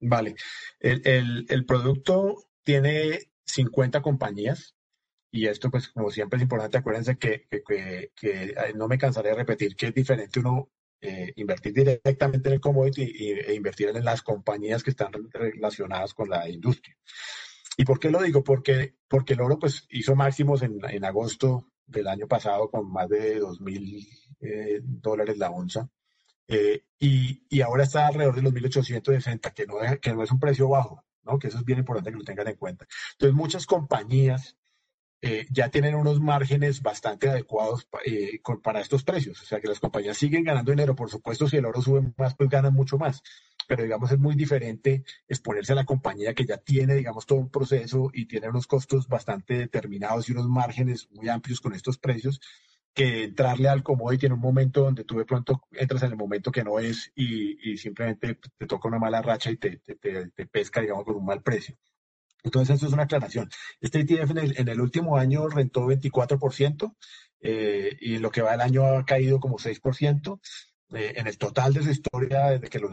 Vale, 0.00 0.34
el, 0.80 1.00
el, 1.04 1.46
el 1.48 1.66
producto 1.66 2.36
tiene 2.62 3.18
50 3.46 4.02
compañías 4.02 4.76
y 5.30 5.46
esto 5.46 5.70
pues 5.70 5.88
como 5.88 6.10
siempre 6.10 6.36
es 6.36 6.42
importante, 6.42 6.78
acuérdense 6.78 7.16
que, 7.16 7.46
que, 7.48 8.12
que, 8.14 8.54
no 8.74 8.86
me 8.86 8.98
cansaré 8.98 9.30
de 9.30 9.36
repetir 9.36 9.74
que 9.74 9.86
es 9.86 9.94
diferente 9.94 10.40
uno 10.40 10.68
eh, 11.02 11.32
invertir 11.36 11.74
directamente 11.74 12.48
en 12.48 12.54
el 12.54 12.60
commodity 12.60 13.02
e 13.02 13.54
invertir 13.54 13.88
en 13.88 14.04
las 14.04 14.22
compañías 14.22 14.82
que 14.82 14.90
están 14.90 15.12
relacionadas 15.32 16.14
con 16.14 16.30
la 16.30 16.48
industria. 16.48 16.96
¿Y 17.76 17.84
por 17.84 17.98
qué 17.98 18.08
lo 18.10 18.22
digo? 18.22 18.44
Porque, 18.44 18.94
porque 19.08 19.34
el 19.34 19.40
oro 19.40 19.58
pues 19.58 19.86
hizo 19.90 20.14
máximos 20.14 20.62
en, 20.62 20.78
en 20.88 21.04
agosto 21.04 21.72
del 21.86 22.06
año 22.06 22.28
pasado 22.28 22.70
con 22.70 22.90
más 22.90 23.08
de 23.08 23.38
2 23.38 23.60
mil 23.60 24.06
eh, 24.40 24.80
dólares 24.82 25.38
la 25.38 25.50
onza. 25.50 25.88
Eh, 26.48 26.84
y, 26.98 27.46
y, 27.48 27.60
ahora 27.62 27.84
está 27.84 28.06
alrededor 28.06 28.36
de 28.36 28.42
los 28.42 28.52
1.860, 28.52 29.52
que 29.54 29.66
no, 29.66 29.74
que 30.00 30.12
no 30.12 30.22
es 30.22 30.30
un 30.30 30.38
precio 30.38 30.68
bajo, 30.68 31.04
¿no? 31.24 31.38
que 31.38 31.48
eso 31.48 31.58
es 31.58 31.64
bien 31.64 31.78
importante 31.78 32.10
que 32.10 32.18
lo 32.18 32.24
tengan 32.24 32.48
en 32.48 32.56
cuenta. 32.56 32.86
Entonces, 33.12 33.34
muchas 33.34 33.66
compañías 33.66 34.56
eh, 35.22 35.46
ya 35.50 35.70
tienen 35.70 35.94
unos 35.94 36.20
márgenes 36.20 36.82
bastante 36.82 37.30
adecuados 37.30 37.88
para 38.62 38.80
estos 38.80 39.04
precios. 39.04 39.40
O 39.40 39.44
sea 39.46 39.60
que 39.60 39.68
las 39.68 39.80
compañías 39.80 40.18
siguen 40.18 40.44
ganando 40.44 40.72
dinero. 40.72 40.94
Por 40.94 41.10
supuesto, 41.10 41.48
si 41.48 41.56
el 41.56 41.64
oro 41.64 41.80
sube 41.80 42.12
más, 42.18 42.34
pues 42.34 42.50
ganan 42.50 42.74
mucho 42.74 42.98
más 42.98 43.22
pero 43.66 43.84
digamos 43.84 44.10
es 44.12 44.18
muy 44.18 44.34
diferente 44.34 45.04
exponerse 45.28 45.72
a 45.72 45.76
la 45.76 45.84
compañía 45.84 46.34
que 46.34 46.44
ya 46.44 46.58
tiene, 46.58 46.94
digamos, 46.94 47.26
todo 47.26 47.38
un 47.38 47.50
proceso 47.50 48.10
y 48.12 48.26
tiene 48.26 48.48
unos 48.48 48.66
costos 48.66 49.08
bastante 49.08 49.54
determinados 49.54 50.28
y 50.28 50.32
unos 50.32 50.48
márgenes 50.48 51.08
muy 51.10 51.28
amplios 51.28 51.60
con 51.60 51.74
estos 51.74 51.98
precios, 51.98 52.40
que 52.94 53.24
entrarle 53.24 53.68
al 53.68 53.82
commodity 53.82 54.26
en 54.26 54.34
un 54.34 54.40
momento 54.40 54.82
donde 54.82 55.04
tú 55.04 55.16
de 55.16 55.24
pronto 55.24 55.62
entras 55.72 56.02
en 56.02 56.10
el 56.10 56.16
momento 56.16 56.52
que 56.52 56.64
no 56.64 56.78
es 56.78 57.10
y, 57.14 57.76
simplemente 57.78 58.38
te 58.58 58.66
toca 58.66 58.88
una 58.88 58.98
mala 58.98 59.22
racha 59.22 59.50
y 59.50 59.56
te, 59.56 59.78
te, 59.78 60.46
pesca, 60.46 60.80
digamos, 60.80 61.04
con 61.04 61.16
un 61.16 61.24
mal 61.24 61.42
precio. 61.42 61.76
Entonces, 62.42 62.76
eso 62.76 62.86
es 62.86 62.92
una 62.92 63.04
aclaración. 63.04 63.48
Este 63.80 64.00
ETF 64.00 64.30
en 64.30 64.38
el, 64.38 64.68
el 64.68 64.80
último 64.80 65.16
año 65.16 65.48
rentó 65.48 65.86
24% 65.86 66.94
eh, 67.40 67.96
y 68.00 68.16
en 68.16 68.22
lo 68.22 68.30
que 68.30 68.42
va 68.42 68.52
del 68.52 68.60
año 68.60 68.84
ha 68.84 69.04
caído 69.04 69.40
como 69.40 69.58
6%. 69.58 70.40
Eh, 70.94 71.14
en 71.16 71.26
el 71.26 71.38
total 71.38 71.72
de 71.72 71.82
su 71.82 71.90
historia, 71.90 72.50
desde 72.50 72.68
que 72.68 72.78
lo 72.78 72.90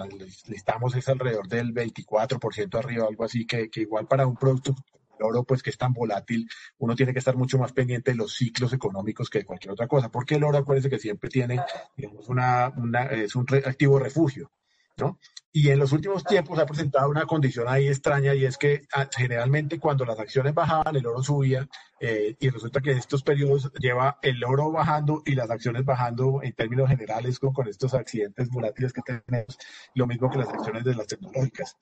listamos, 0.47 0.95
es 0.95 1.09
alrededor 1.09 1.49
del 1.49 1.73
24% 1.73 2.77
arriba, 2.77 3.05
algo 3.05 3.25
así, 3.25 3.45
que, 3.45 3.69
que 3.69 3.81
igual 3.81 4.07
para 4.07 4.25
un 4.25 4.37
producto 4.37 4.73
el 5.19 5.25
oro, 5.25 5.43
pues 5.43 5.61
que 5.61 5.69
es 5.69 5.77
tan 5.77 5.93
volátil, 5.93 6.49
uno 6.77 6.95
tiene 6.95 7.13
que 7.13 7.19
estar 7.19 7.35
mucho 7.35 7.57
más 7.57 7.73
pendiente 7.73 8.11
de 8.11 8.17
los 8.17 8.33
ciclos 8.33 8.73
económicos 8.73 9.29
que 9.29 9.39
de 9.39 9.45
cualquier 9.45 9.73
otra 9.73 9.87
cosa, 9.87 10.09
porque 10.09 10.35
el 10.35 10.43
oro, 10.43 10.57
acuérdense 10.57 10.89
que 10.89 10.99
siempre 10.99 11.29
tiene, 11.29 11.61
digamos, 11.97 12.29
una, 12.29 12.71
es 13.11 13.35
un 13.35 13.45
activo 13.65 13.99
refugio, 13.99 14.51
¿no? 14.99 15.19
Y 15.51 15.69
en 15.69 15.79
los 15.79 15.91
últimos 15.93 16.23
tiempos 16.23 16.59
ha 16.59 16.65
presentado 16.65 17.09
una 17.09 17.25
condición 17.25 17.67
ahí 17.67 17.87
extraña 17.87 18.35
y 18.35 18.45
es 18.45 18.57
que 18.57 18.81
ah, 18.93 19.09
generalmente 19.15 19.79
cuando 19.79 20.05
las 20.05 20.19
acciones 20.19 20.53
bajaban, 20.53 20.95
el 20.95 21.07
oro 21.07 21.23
subía 21.23 21.67
eh, 21.99 22.35
y 22.39 22.49
resulta 22.49 22.81
que 22.81 22.91
en 22.91 22.99
estos 22.99 23.23
periodos 23.23 23.71
lleva 23.79 24.19
el 24.21 24.43
oro 24.43 24.71
bajando 24.71 25.23
y 25.25 25.33
las 25.33 25.49
acciones 25.49 25.85
bajando 25.85 26.41
en 26.43 26.53
términos 26.53 26.87
generales 26.87 27.39
con, 27.39 27.51
con 27.51 27.67
estos 27.67 27.95
accidentes 27.95 28.49
volátiles 28.49 28.93
que 28.93 29.01
tenemos, 29.01 29.57
lo 29.95 30.05
mismo 30.05 30.29
que 30.29 30.37
las 30.37 30.49
acciones 30.49 30.83
de 30.83 30.93
las 30.93 31.07
tecnológicas. 31.07 31.77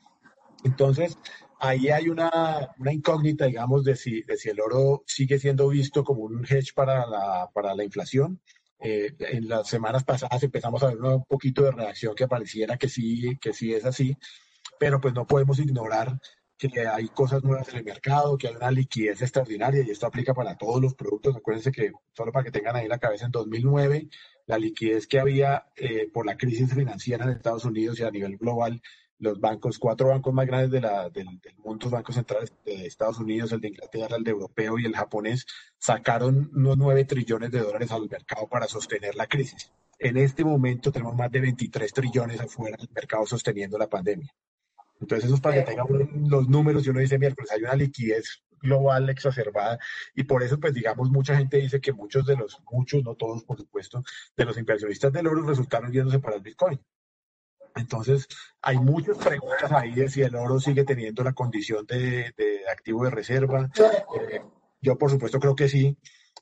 Entonces, 0.64 1.18
ahí 1.60 1.90
hay 1.90 2.10
una, 2.10 2.70
una 2.80 2.94
incógnita, 2.94 3.46
digamos, 3.46 3.84
de 3.84 3.96
si, 3.96 4.22
de 4.24 4.38
si 4.38 4.50
el 4.50 4.62
oro 4.62 5.04
sigue 5.06 5.40
siendo 5.40 5.68
visto 5.68 6.04
como 6.04 6.22
un 6.22 6.46
hedge 6.46 6.74
para 6.74 7.06
la, 7.06 7.50
para 7.54 7.76
la 7.76 7.84
inflación 7.84 8.40
eh, 8.80 9.16
en 9.20 9.48
las 9.48 9.68
semanas 9.68 10.04
pasadas 10.04 10.44
empezamos 10.44 10.84
a 10.84 10.88
ver 10.88 10.98
un 10.98 11.24
poquito 11.26 11.64
de 11.64 11.72
reacción 11.72 12.16
que 12.16 12.28
pareciera 12.28 12.78
que 12.78 12.90
sí, 12.90 13.38
que 13.42 13.54
sí 13.54 13.74
es 13.74 13.86
así, 13.86 14.18
pero 14.80 15.02
pues 15.02 15.14
no 15.14 15.26
podemos 15.26 15.60
ignorar 15.60 16.20
que 16.58 16.88
hay 16.88 17.08
cosas 17.10 17.44
nuevas 17.44 17.70
en 17.70 17.78
el 17.78 17.84
mercado, 17.84 18.38
que 18.38 18.48
hay 18.48 18.56
una 18.56 18.72
liquidez 18.72 19.22
extraordinaria 19.22 19.84
y 19.84 19.92
esto 19.92 20.08
aplica 20.08 20.34
para 20.34 20.58
todos 20.58 20.82
los 20.82 20.96
productos. 20.96 21.36
Acuérdense 21.36 21.72
que, 21.72 21.92
solo 22.14 22.32
para 22.32 22.46
que 22.46 22.52
tengan 22.52 22.76
ahí 22.76 22.88
la 22.88 22.98
cabeza, 22.98 23.26
en 23.26 23.32
2009 23.32 24.10
la 24.48 24.58
liquidez 24.58 25.08
que 25.08 25.20
había 25.20 25.68
eh, 25.76 26.10
por 26.12 26.26
la 26.26 26.38
crisis 26.38 26.74
financiera 26.74 27.26
en 27.26 27.32
Estados 27.32 27.66
Unidos 27.66 28.00
y 28.00 28.04
a 28.04 28.12
nivel 28.12 28.38
global 28.38 28.82
los 29.20 29.40
bancos, 29.40 29.80
cuatro 29.80 30.10
bancos 30.10 30.34
más 30.34 30.46
grandes 30.46 30.72
de 30.72 30.82
la, 30.82 31.10
del, 31.10 31.28
mundo, 31.58 31.86
los 31.86 31.92
bancos 31.92 32.16
centrales 32.16 32.54
de 32.66 32.86
Estados 32.86 33.20
Unidos, 33.20 33.52
el 33.52 33.62
de 33.62 33.70
Inglaterra, 33.70 34.16
el 34.16 34.24
de 34.24 34.32
europeo 34.32 34.78
y 34.78 34.86
el 34.86 34.96
japonés, 34.96 35.46
sacaron 35.78 36.52
unos 36.54 36.78
9 36.78 37.06
trillones 37.06 37.52
de 37.52 37.60
dólares 37.60 37.92
al 37.92 38.08
mercado 38.10 38.48
para 38.48 38.68
sostener 38.68 39.16
la 39.16 39.28
crisis. 39.28 39.72
En 40.00 40.18
este 40.18 40.46
momento 40.46 40.92
tenemos 40.92 41.16
más 41.16 41.32
de 41.32 41.42
23 41.42 41.92
trillones 41.92 42.40
afuera 42.40 42.78
del 42.78 42.90
mercado 42.94 43.26
sosteniendo 43.26 43.78
la 43.78 43.90
pandemia. 43.90 44.32
Entonces, 45.00 45.26
eso 45.26 45.36
es 45.36 45.42
para 45.42 45.56
que 45.56 45.72
tengan 45.72 45.88
los 46.30 46.48
números 46.48 46.86
y 46.86 46.90
uno 46.90 47.00
dice, 47.00 47.18
miércoles, 47.18 47.52
hay 47.52 47.62
una 47.62 47.76
liquidez 47.76 48.44
global 48.62 49.10
exacerbada 49.10 49.80
y 50.16 50.24
por 50.24 50.44
eso, 50.44 50.60
pues 50.60 50.74
digamos, 50.74 51.10
mucha 51.10 51.38
gente 51.38 51.58
dice 51.58 51.82
que 51.82 51.94
muchos 51.94 52.26
de 52.26 52.36
los, 52.36 52.62
muchos, 52.72 53.04
no 53.04 53.16
todos, 53.16 53.44
por 53.44 53.58
supuesto, 53.58 54.04
de 54.36 54.46
los 54.46 54.58
inversionistas 54.58 55.12
del 55.14 55.28
oro 55.28 55.44
resultaron 55.44 55.92
yéndose 55.92 56.20
para 56.20 56.38
el 56.38 56.42
Bitcoin. 56.42 56.80
Entonces, 57.76 58.28
hay 58.62 58.78
muchas 58.78 59.18
preguntas 59.18 59.72
ahí 59.72 59.94
de 59.94 60.10
si 60.10 60.22
el 60.22 60.36
oro 60.36 60.60
sigue 60.60 60.84
teniendo 60.84 61.24
la 61.24 61.34
condición 61.34 61.86
de, 61.86 62.34
activo 62.72 63.04
de 63.04 63.12
reserva. 63.12 63.70
Eh, 64.20 64.42
yo, 64.82 64.98
por 64.98 65.12
supuesto, 65.12 65.40
creo 65.40 65.56
que 65.56 65.70
sí, 65.70 65.98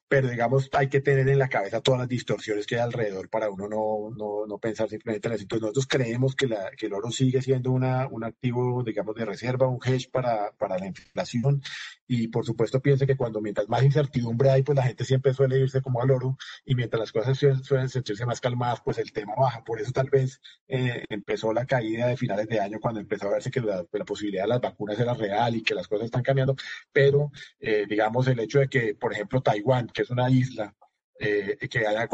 pero 0.08 0.30
digamos, 0.30 0.70
hay 0.74 0.88
que 0.88 1.02
tener 1.02 1.28
en 1.30 1.40
la 1.40 1.50
cabeza 1.50 1.82
todas 1.82 2.00
las 2.00 2.10
distorsiones 2.10 2.66
que 2.66 2.76
hay 2.76 2.82
alrededor 2.82 3.30
para 3.30 3.50
uno 3.50 3.68
no, 3.68 4.12
no, 4.16 4.46
no 4.46 4.58
pensar 4.60 4.88
simplemente 4.88 5.28
en 5.28 5.34
eso. 5.34 5.44
Entonces, 5.44 5.62
nosotros 5.62 5.88
creemos 5.88 6.36
que, 6.36 6.48
la, 6.48 6.72
que 6.78 6.86
el 6.86 6.94
oro 6.94 7.12
sigue 7.12 7.42
siendo 7.42 7.72
una, 7.72 8.08
un 8.08 8.24
activo, 8.24 8.84
digamos, 8.84 9.16
de 9.16 9.26
reserva, 9.26 9.68
un 9.68 9.80
hedge 9.84 10.10
para, 10.12 10.52
para 10.58 10.78
la 10.78 10.88
inflación 10.88 11.62
y 12.08 12.28
por 12.28 12.46
supuesto 12.46 12.82
piense 12.82 13.08
que 13.08 13.18
cuando 13.18 13.42
mientras 13.42 13.68
más 13.70 13.84
incertidumbre 13.84 14.50
hay, 14.50 14.64
pues 14.64 14.76
la 14.76 14.84
gente 14.84 15.06
siempre 15.06 15.34
suele 15.34 15.60
irse 15.60 15.82
como 15.82 16.02
al 16.02 16.12
oro 16.12 16.38
y 16.66 16.76
mientras 16.76 17.00
las 17.00 17.12
cosas 17.12 17.38
suelen, 17.38 17.90
sentirse 17.90 18.26
más 18.26 18.42
calmadas, 18.42 18.82
pues 18.84 18.98
el 18.98 19.12
tema 19.12 19.34
baja. 19.38 19.64
Por 19.64 19.82
eso 19.82 19.92
tal 19.92 20.10
vez 20.10 20.42
eh, 20.68 21.04
empezó 21.10 21.54
la 21.54 21.66
caída 21.66 22.08
de 22.08 22.18
finales 22.18 22.48
de 22.48 22.60
año 22.60 22.80
cuando 22.80 23.00
empezó 23.00 23.28
a 23.28 23.32
verse 23.32 23.52
que 23.52 23.62
la, 23.62 23.84
posibilidad 24.06 24.44
de 24.44 24.50
las 24.50 24.62
vacunas 24.62 25.00
era 25.00 25.14
real 25.14 25.56
y 25.56 25.64
que 25.64 25.74
las 25.74 25.88
cosas 25.88 26.06
están 26.06 26.22
cambiando, 26.22 26.56
pero 26.92 27.32
eh, 27.60 27.86
digamos 27.90 28.28
el 28.28 28.40
hecho 28.40 28.60
de 28.60 28.68
que, 28.70 28.96
por 28.96 29.14
ejemplo, 29.14 29.42
Taiwán, 29.42 29.88
que 29.88 30.04
es 30.04 30.10
una 30.12 30.30
isla, 30.30 30.76
eh, 31.18 31.58
que 31.70 31.88
haya, 31.88 32.04
eh, 32.04 32.10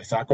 estaba 0.00 0.26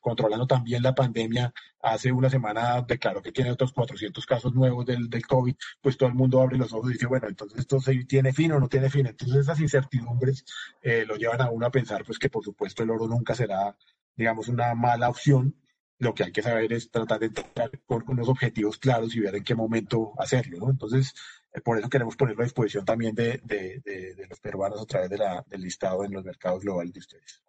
controlando 0.00 0.46
también 0.46 0.82
la 0.82 0.94
pandemia, 0.94 1.52
hace 1.80 2.12
una 2.12 2.28
semana 2.28 2.82
declaró 2.82 3.22
que 3.22 3.32
tiene 3.32 3.50
otros 3.50 3.72
400 3.72 4.26
casos 4.26 4.54
nuevos 4.54 4.84
del, 4.84 5.08
COVID, 5.26 5.54
pues 5.80 5.96
todo 5.96 6.08
el 6.08 6.14
mundo 6.14 6.40
abre 6.40 6.58
los 6.58 6.72
ojos 6.72 6.90
y 6.90 6.92
dice, 6.94 7.06
bueno, 7.06 7.28
entonces 7.28 7.60
esto 7.60 7.78
tiene 8.06 8.32
fin 8.34 8.52
o 8.52 8.60
no 8.60 8.68
tiene 8.68 8.90
fin. 8.90 9.06
Entonces 9.06 9.38
esas 9.38 9.60
incertidumbres 9.60 10.44
eh, 10.82 11.04
lo 11.06 11.16
llevan 11.16 11.40
a 11.40 11.50
uno 11.50 11.66
a 11.66 11.70
pensar, 11.70 12.04
pues 12.04 12.18
que 12.18 12.28
por 12.28 12.44
supuesto 12.44 12.82
el 12.82 12.90
oro 12.90 13.06
nunca 13.08 13.34
será, 13.34 13.76
digamos, 14.16 14.48
una 14.48 14.74
mala 14.74 15.08
opción. 15.08 15.56
Lo 15.98 16.14
que 16.14 16.24
hay 16.24 16.32
que 16.32 16.42
saber 16.42 16.72
es 16.72 16.90
tratar 16.90 17.20
de 17.20 17.26
entrar 17.26 17.70
con 17.86 18.04
unos 18.08 18.28
objetivos 18.28 18.76
claros 18.78 19.14
y 19.14 19.20
ver 19.20 19.36
en 19.36 19.44
qué 19.44 19.54
momento 19.54 20.12
hacerlo, 20.18 20.58
¿no? 20.58 20.70
Entonces, 20.70 21.14
por 21.64 21.78
eso 21.78 21.88
queremos 21.88 22.16
ponerlo 22.16 22.42
a 22.42 22.44
disposición 22.44 22.84
también 22.84 23.14
de, 23.14 23.40
los 24.28 24.40
peruanos 24.40 24.80
a 24.82 24.86
través 24.86 25.18
la, 25.18 25.44
del 25.48 25.62
listado 25.62 26.04
en 26.04 26.12
los 26.12 26.24
mercados 26.24 26.62
globales 26.62 26.92
de 26.92 27.00
ustedes. 27.00 27.42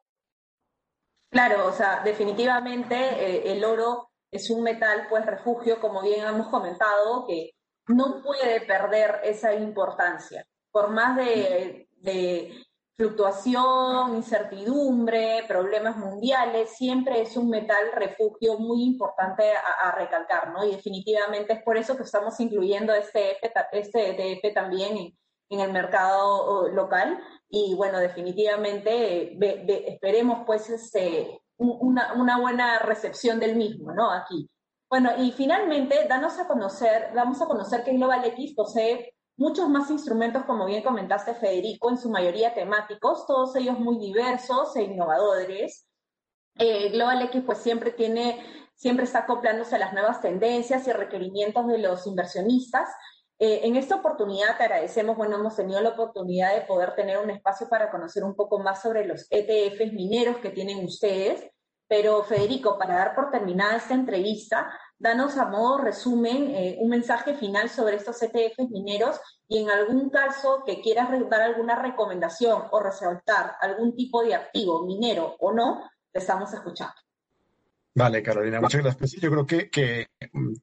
Claro, 1.33 1.65
o 1.65 1.71
sea, 1.71 2.01
definitivamente 2.03 2.95
eh, 2.95 3.53
el 3.53 3.65
oro 3.65 4.11
es 4.29 4.51
un 4.51 4.61
metal, 4.61 5.07
pues 5.09 5.25
refugio, 5.25 5.79
como 5.79 6.03
bien 6.03 6.27
hemos 6.27 6.47
comentado, 6.49 7.25
que 7.27 7.55
no 7.87 8.21
puede 8.21 8.61
perder 8.61 9.19
esa 9.23 9.51
importancia. 9.55 10.45
Por 10.71 10.91
más 10.91 11.17
de, 11.17 11.87
fluctuación, 12.95 14.15
incertidumbre, 14.15 15.43
problemas 15.47 15.97
mundiales, 15.97 16.77
siempre 16.77 17.21
es 17.21 17.35
un 17.35 17.49
metal 17.49 17.91
refugio 17.95 18.59
muy 18.59 18.83
importante 18.83 19.43
a, 19.53 19.91
recalcar, 19.95 20.53
¿no? 20.53 20.63
Y 20.63 20.75
definitivamente 20.75 21.53
es 21.53 21.63
por 21.63 21.77
eso 21.77 21.97
que 21.97 22.03
estamos 22.03 22.39
incluyendo 22.39 22.93
este, 22.93 23.37
este 23.71 24.33
ETF 24.33 24.53
también 24.53 24.97
en, 24.97 25.17
en 25.53 25.61
el 25.61 25.71
mercado 25.71 26.67
local 26.69 27.19
y 27.49 27.75
bueno, 27.75 27.99
definitivamente 27.99 29.37
esperemos 29.87 30.43
pues 30.45 30.69
este, 30.69 31.39
una, 31.57 32.13
una, 32.13 32.39
buena 32.39 32.79
recepción 32.79 33.39
del 33.39 33.55
mismo, 33.55 33.93
¿no? 33.93 34.11
Aquí. 34.11 34.49
Bueno, 34.89 35.11
y 35.17 35.31
finalmente, 35.31 36.07
danos 36.07 36.39
a 36.39 36.47
conocer, 36.47 37.11
damos 37.13 37.41
a 37.41 37.45
conocer 37.45 37.83
que 37.83 37.93
Global 37.93 38.25
X 38.25 38.53
posee 38.55 39.13
muchos 39.37 39.69
más 39.69 39.89
instrumentos, 39.89 40.45
como 40.45 40.65
bien 40.65 40.83
comentaste, 40.83 41.33
Federico, 41.35 41.89
en 41.89 41.97
su 41.97 42.09
mayoría 42.09 42.53
temáticos, 42.53 43.25
todos 43.27 43.55
ellos 43.55 43.79
muy 43.79 43.97
diversos 43.97 44.75
e 44.75 44.83
innovadores. 44.83 45.87
Eh, 46.57 46.89
Global 46.89 47.21
X 47.23 47.43
pues 47.45 47.59
siempre 47.59 47.91
tiene, 47.91 48.43
siempre 48.75 49.05
está 49.05 49.19
acoplándose 49.19 49.75
a 49.75 49.79
las 49.79 49.93
nuevas 49.93 50.21
tendencias 50.21 50.87
y 50.87 50.91
requerimientos 50.91 51.67
de 51.67 51.79
los 51.79 52.05
inversionistas, 52.05 52.89
eh, 53.45 53.67
en 53.67 53.75
esta 53.75 53.95
oportunidad 53.95 54.55
te 54.55 54.63
agradecemos, 54.63 55.17
bueno, 55.17 55.35
hemos 55.35 55.57
tenido 55.57 55.81
la 55.81 55.89
oportunidad 55.89 56.55
de 56.55 56.61
poder 56.61 56.95
tener 56.95 57.17
un 57.17 57.29
espacio 57.29 57.67
para 57.67 57.91
conocer 57.91 58.23
un 58.23 58.35
poco 58.35 58.57
más 58.59 58.81
sobre 58.81 59.05
los 59.05 59.27
ETFs 59.29 59.91
mineros 59.91 60.37
que 60.37 60.51
tienen 60.51 60.85
ustedes, 60.85 61.51
Pero 61.85 62.23
Federico, 62.23 62.77
para 62.79 62.95
dar 62.95 63.13
por 63.13 63.31
terminada 63.31 63.75
esta 63.75 63.95
entrevista, 63.95 64.71
danos 64.97 65.37
a 65.37 65.43
modo 65.43 65.79
resumen 65.79 66.55
eh, 66.55 66.77
un 66.79 66.89
mensaje 66.89 67.33
final 67.33 67.67
sobre 67.67 67.97
estos 67.97 68.21
ETFs 68.21 68.69
mineros 68.69 69.19
y 69.49 69.61
en 69.61 69.69
algún 69.69 70.09
caso 70.09 70.63
que 70.65 70.79
quieras 70.79 71.09
dar 71.29 71.41
alguna 71.41 71.75
recomendación 71.75 72.63
o 72.71 72.79
resaltar 72.79 73.57
algún 73.59 73.93
tipo 73.93 74.23
de 74.23 74.35
activo 74.35 74.85
minero 74.85 75.35
o 75.41 75.51
no, 75.51 75.83
te 76.13 76.19
estamos 76.19 76.53
escuchando. 76.53 76.95
Vale, 77.95 78.23
Carolina, 78.23 78.59
muchas 78.59 78.81
gracias. 78.81 78.97
Pues 78.97 79.21
yo 79.21 79.29
creo 79.29 79.45
que, 79.45 79.69
que, 79.69 80.07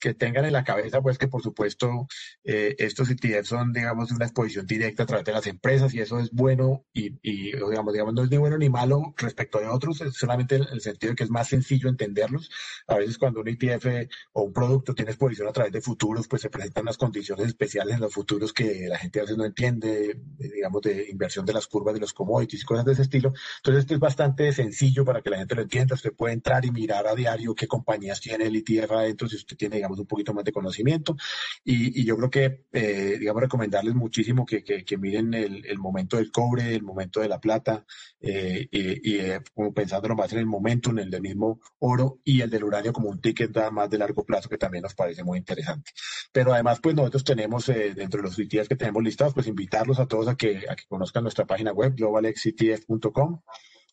que, 0.00 0.14
tengan 0.14 0.46
en 0.46 0.52
la 0.52 0.64
cabeza, 0.64 1.00
pues, 1.00 1.16
que 1.16 1.28
por 1.28 1.42
supuesto 1.42 2.08
eh, 2.42 2.74
estos 2.78 3.08
ETF 3.08 3.46
son, 3.46 3.72
digamos, 3.72 4.10
una 4.10 4.24
exposición 4.24 4.66
directa 4.66 5.04
a 5.04 5.06
través 5.06 5.24
de 5.24 5.32
las 5.32 5.46
empresas 5.46 5.94
y 5.94 6.00
eso 6.00 6.18
es 6.18 6.32
bueno 6.32 6.86
y, 6.92 7.20
y 7.22 7.52
digamos, 7.52 7.92
digamos, 7.92 8.14
no 8.14 8.24
es 8.24 8.30
ni 8.30 8.36
bueno 8.36 8.58
ni 8.58 8.68
malo 8.68 9.14
respecto 9.16 9.60
de 9.60 9.68
otros, 9.68 10.00
es 10.00 10.14
solamente 10.14 10.56
en 10.56 10.64
el 10.72 10.80
sentido 10.80 11.12
de 11.12 11.16
que 11.16 11.22
es 11.22 11.30
más 11.30 11.46
sencillo 11.46 11.88
entenderlos. 11.88 12.50
A 12.88 12.96
veces 12.96 13.16
cuando 13.16 13.42
un 13.42 13.48
ETF 13.48 14.08
o 14.32 14.42
un 14.42 14.52
producto 14.52 14.92
tiene 14.92 15.12
exposición 15.12 15.46
a 15.46 15.52
través 15.52 15.72
de 15.72 15.80
futuros, 15.80 16.26
pues 16.26 16.42
se 16.42 16.50
presentan 16.50 16.82
unas 16.82 16.98
condiciones 16.98 17.46
especiales 17.46 17.94
en 17.94 18.00
los 18.00 18.12
futuros 18.12 18.52
que 18.52 18.88
la 18.88 18.98
gente 18.98 19.20
a 19.20 19.22
veces 19.22 19.36
no 19.36 19.44
entiende, 19.44 20.20
digamos, 20.36 20.82
de 20.82 21.08
inversión 21.08 21.46
de 21.46 21.52
las 21.52 21.68
curvas 21.68 21.94
de 21.94 22.00
los 22.00 22.12
commodities 22.12 22.62
y 22.62 22.66
cosas 22.66 22.84
de 22.84 22.92
ese 22.92 23.02
estilo. 23.02 23.32
Entonces, 23.58 23.82
esto 23.82 23.94
es 23.94 24.00
bastante 24.00 24.52
sencillo 24.52 25.04
para 25.04 25.22
que 25.22 25.30
la 25.30 25.38
gente 25.38 25.54
lo 25.54 25.62
entienda. 25.62 25.94
Usted 25.94 26.12
puede 26.12 26.34
entrar 26.34 26.64
y 26.64 26.72
mirar 26.72 27.06
a 27.06 27.14
diario 27.20 27.54
qué 27.54 27.66
compañías 27.66 28.20
tiene 28.20 28.46
el 28.46 28.56
ETF 28.56 28.92
adentro, 28.92 29.28
si 29.28 29.36
usted 29.36 29.56
tiene, 29.56 29.76
digamos, 29.76 29.98
un 29.98 30.06
poquito 30.06 30.34
más 30.34 30.44
de 30.44 30.52
conocimiento. 30.52 31.16
Y, 31.64 32.00
y 32.00 32.04
yo 32.04 32.16
creo 32.16 32.30
que, 32.30 32.64
eh, 32.72 33.16
digamos, 33.18 33.42
recomendarles 33.42 33.94
muchísimo 33.94 34.44
que, 34.44 34.62
que, 34.62 34.84
que 34.84 34.96
miren 34.98 35.34
el, 35.34 35.64
el, 35.66 35.78
momento 35.78 36.16
del 36.16 36.30
cobre, 36.30 36.74
el 36.74 36.82
momento 36.82 37.20
de 37.20 37.28
la 37.28 37.40
plata, 37.40 37.84
eh, 38.20 38.68
y, 38.70 39.12
y 39.12 39.18
eh, 39.18 39.40
como 39.54 39.72
pensándolo 39.72 40.14
más 40.16 40.32
en 40.32 40.38
el 40.40 40.46
momento, 40.46 40.90
en 40.90 40.98
el 40.98 41.10
del 41.10 41.22
mismo 41.22 41.60
oro 41.78 42.20
y 42.24 42.40
el 42.40 42.50
del 42.50 42.64
uranio 42.64 42.92
como 42.92 43.08
un 43.08 43.20
ticket 43.20 43.50
más 43.70 43.90
de 43.90 43.98
largo 43.98 44.24
plazo 44.24 44.48
que 44.48 44.58
también 44.58 44.82
nos 44.82 44.94
parece 44.94 45.22
muy 45.24 45.38
interesante. 45.38 45.90
Pero 46.32 46.52
además, 46.52 46.80
pues 46.80 46.94
nosotros 46.94 47.24
tenemos, 47.24 47.68
eh, 47.68 47.94
dentro 47.94 48.22
de 48.22 48.28
los 48.28 48.38
ETFs 48.38 48.68
que 48.68 48.76
tenemos 48.76 49.02
listados, 49.02 49.34
pues 49.34 49.46
invitarlos 49.46 49.98
a 49.98 50.06
todos 50.06 50.28
a 50.28 50.36
que, 50.36 50.64
a 50.68 50.76
que 50.76 50.84
conozcan 50.88 51.22
nuestra 51.22 51.46
página 51.46 51.72
web, 51.72 51.94
globalexetf.com. 51.96 53.40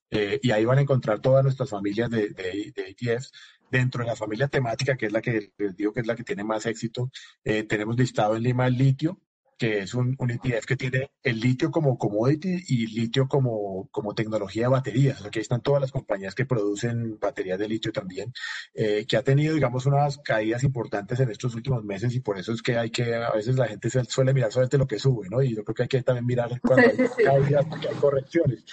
Eh, 0.09 0.39
y 0.41 0.51
ahí 0.51 0.63
van 0.63 0.77
a 0.77 0.81
encontrar 0.81 1.19
todas 1.19 1.43
nuestras 1.43 1.69
familias 1.69 2.09
de, 2.09 2.29
de, 2.29 2.73
de 2.73 2.95
ETFs 2.97 3.31
Dentro 3.69 4.03
de 4.03 4.09
la 4.09 4.15
familia 4.15 4.47
temática, 4.47 4.95
que 4.95 5.07
es 5.07 5.11
la 5.11 5.21
que 5.21 5.51
les 5.57 5.75
digo 5.75 5.91
que 5.91 5.99
es 5.99 6.07
la 6.07 6.15
que 6.15 6.23
tiene 6.23 6.43
más 6.43 6.65
éxito, 6.65 7.11
eh, 7.43 7.63
tenemos 7.63 7.97
listado 7.97 8.35
en 8.35 8.43
Lima 8.43 8.67
el 8.67 8.77
litio, 8.77 9.19
que 9.57 9.79
es 9.79 9.93
un, 9.93 10.15
un, 10.19 10.31
ETF 10.31 10.65
que 10.65 10.77
tiene 10.77 11.11
el 11.23 11.39
litio 11.39 11.69
como 11.69 11.97
commodity 11.97 12.63
y 12.67 12.87
litio 12.87 13.27
como, 13.27 13.89
como 13.91 14.13
tecnología 14.13 14.63
de 14.63 14.69
baterías. 14.69 15.25
aquí 15.25 15.39
están 15.39 15.61
todas 15.61 15.81
las 15.81 15.91
compañías 15.91 16.33
que 16.35 16.45
producen 16.45 17.19
baterías 17.19 17.59
de 17.59 17.67
litio 17.67 17.91
también, 17.91 18.31
eh, 18.73 19.05
que 19.05 19.17
ha 19.17 19.23
tenido, 19.23 19.55
digamos, 19.55 19.85
unas 19.85 20.19
caídas 20.19 20.63
importantes 20.63 21.19
en 21.19 21.29
estos 21.29 21.53
últimos 21.55 21.83
meses 21.83 22.13
y 22.15 22.21
por 22.21 22.37
eso 22.37 22.53
es 22.53 22.61
que 22.61 22.77
hay 22.77 22.89
que, 22.89 23.15
a 23.15 23.31
veces 23.31 23.57
la 23.57 23.67
gente 23.67 23.89
suele 24.07 24.33
mirar 24.33 24.51
solamente 24.53 24.77
lo 24.77 24.87
que 24.87 24.99
sube, 24.99 25.27
¿no? 25.29 25.41
Y 25.41 25.55
yo 25.55 25.65
creo 25.65 25.75
que 25.75 25.83
hay 25.83 25.89
que 25.89 26.03
también 26.03 26.25
mirar 26.25 26.61
cuando 26.61 26.87
hay 26.87 26.95
caídas, 27.25 27.65
porque 27.65 27.89
hay 27.89 27.95
correcciones. 27.95 28.63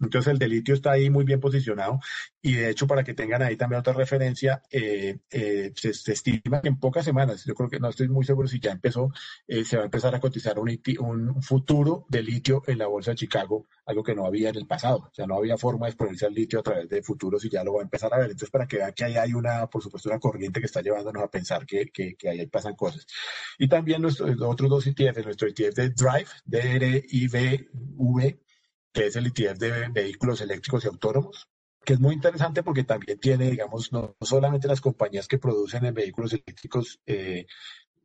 Entonces 0.00 0.32
el 0.32 0.38
delitio 0.38 0.74
está 0.74 0.92
ahí 0.92 1.08
muy 1.08 1.24
bien 1.24 1.40
posicionado 1.40 2.00
y 2.42 2.54
de 2.54 2.70
hecho 2.70 2.86
para 2.86 3.04
que 3.04 3.14
tengan 3.14 3.42
ahí 3.42 3.56
también 3.56 3.80
otra 3.80 3.92
referencia, 3.92 4.62
eh, 4.70 5.18
eh, 5.30 5.72
se, 5.76 5.94
se, 5.94 6.12
estima 6.12 6.60
que 6.60 6.68
en 6.68 6.78
pocas 6.78 7.04
semanas, 7.04 7.44
yo 7.44 7.54
creo 7.54 7.68
que 7.68 7.78
no 7.78 7.88
estoy 7.88 8.08
muy 8.08 8.24
seguro 8.24 8.48
si 8.48 8.60
ya 8.60 8.72
empezó, 8.72 9.10
eh, 9.46 9.64
se 9.64 9.76
va 9.76 9.82
a 9.82 9.86
empezar 9.86 10.14
a 10.14 10.20
cotizar 10.20 10.58
un, 10.58 10.68
un, 10.98 11.42
futuro 11.42 12.06
de 12.08 12.22
litio 12.22 12.62
en 12.66 12.78
la 12.78 12.86
bolsa 12.86 13.12
de 13.12 13.18
Chicago, 13.18 13.66
algo 13.86 14.02
que 14.02 14.14
no 14.14 14.26
había 14.26 14.50
en 14.50 14.56
el 14.56 14.66
pasado, 14.66 15.08
o 15.10 15.14
sea, 15.14 15.26
no 15.26 15.36
había 15.36 15.56
forma 15.56 15.86
de 15.86 15.90
exponerse 15.90 16.26
al 16.26 16.34
litio 16.34 16.60
a 16.60 16.62
través 16.62 16.88
de 16.88 17.02
futuros 17.02 17.44
y 17.44 17.50
ya 17.50 17.62
lo 17.62 17.74
va 17.74 17.80
a 17.80 17.84
empezar 17.84 18.12
a 18.12 18.18
ver. 18.18 18.26
Entonces 18.26 18.50
para 18.50 18.66
que 18.66 18.78
vean 18.78 18.92
que 18.92 19.04
ahí 19.04 19.16
hay 19.16 19.32
una, 19.32 19.66
por 19.68 19.82
supuesto, 19.82 20.08
una 20.08 20.18
corriente 20.18 20.60
que 20.60 20.66
está 20.66 20.82
llevándonos 20.82 21.22
a 21.22 21.28
pensar 21.28 21.64
que, 21.66 21.86
que, 21.86 22.16
que 22.16 22.28
ahí 22.28 22.46
pasan 22.46 22.74
cosas. 22.74 23.06
Y 23.58 23.68
también 23.68 24.02
nuestros 24.02 24.40
otros 24.40 24.68
dos 24.68 24.86
ETFs, 24.86 25.24
nuestro 25.24 25.48
ETF 25.48 25.74
de 25.74 25.90
Drive, 25.90 26.28
D-R-I-V-V, 26.44 28.43
que 28.94 29.06
es 29.08 29.16
el 29.16 29.26
ETF 29.26 29.58
de 29.58 29.88
vehículos 29.88 30.40
eléctricos 30.40 30.84
y 30.84 30.88
autónomos, 30.88 31.48
que 31.84 31.94
es 31.94 32.00
muy 32.00 32.14
interesante 32.14 32.62
porque 32.62 32.84
también 32.84 33.18
tiene, 33.18 33.50
digamos, 33.50 33.92
no 33.92 34.16
solamente 34.20 34.68
las 34.68 34.80
compañías 34.80 35.28
que 35.28 35.38
producen 35.38 35.92
vehículos 35.92 36.32
eléctricos, 36.32 37.00
eh, 37.04 37.46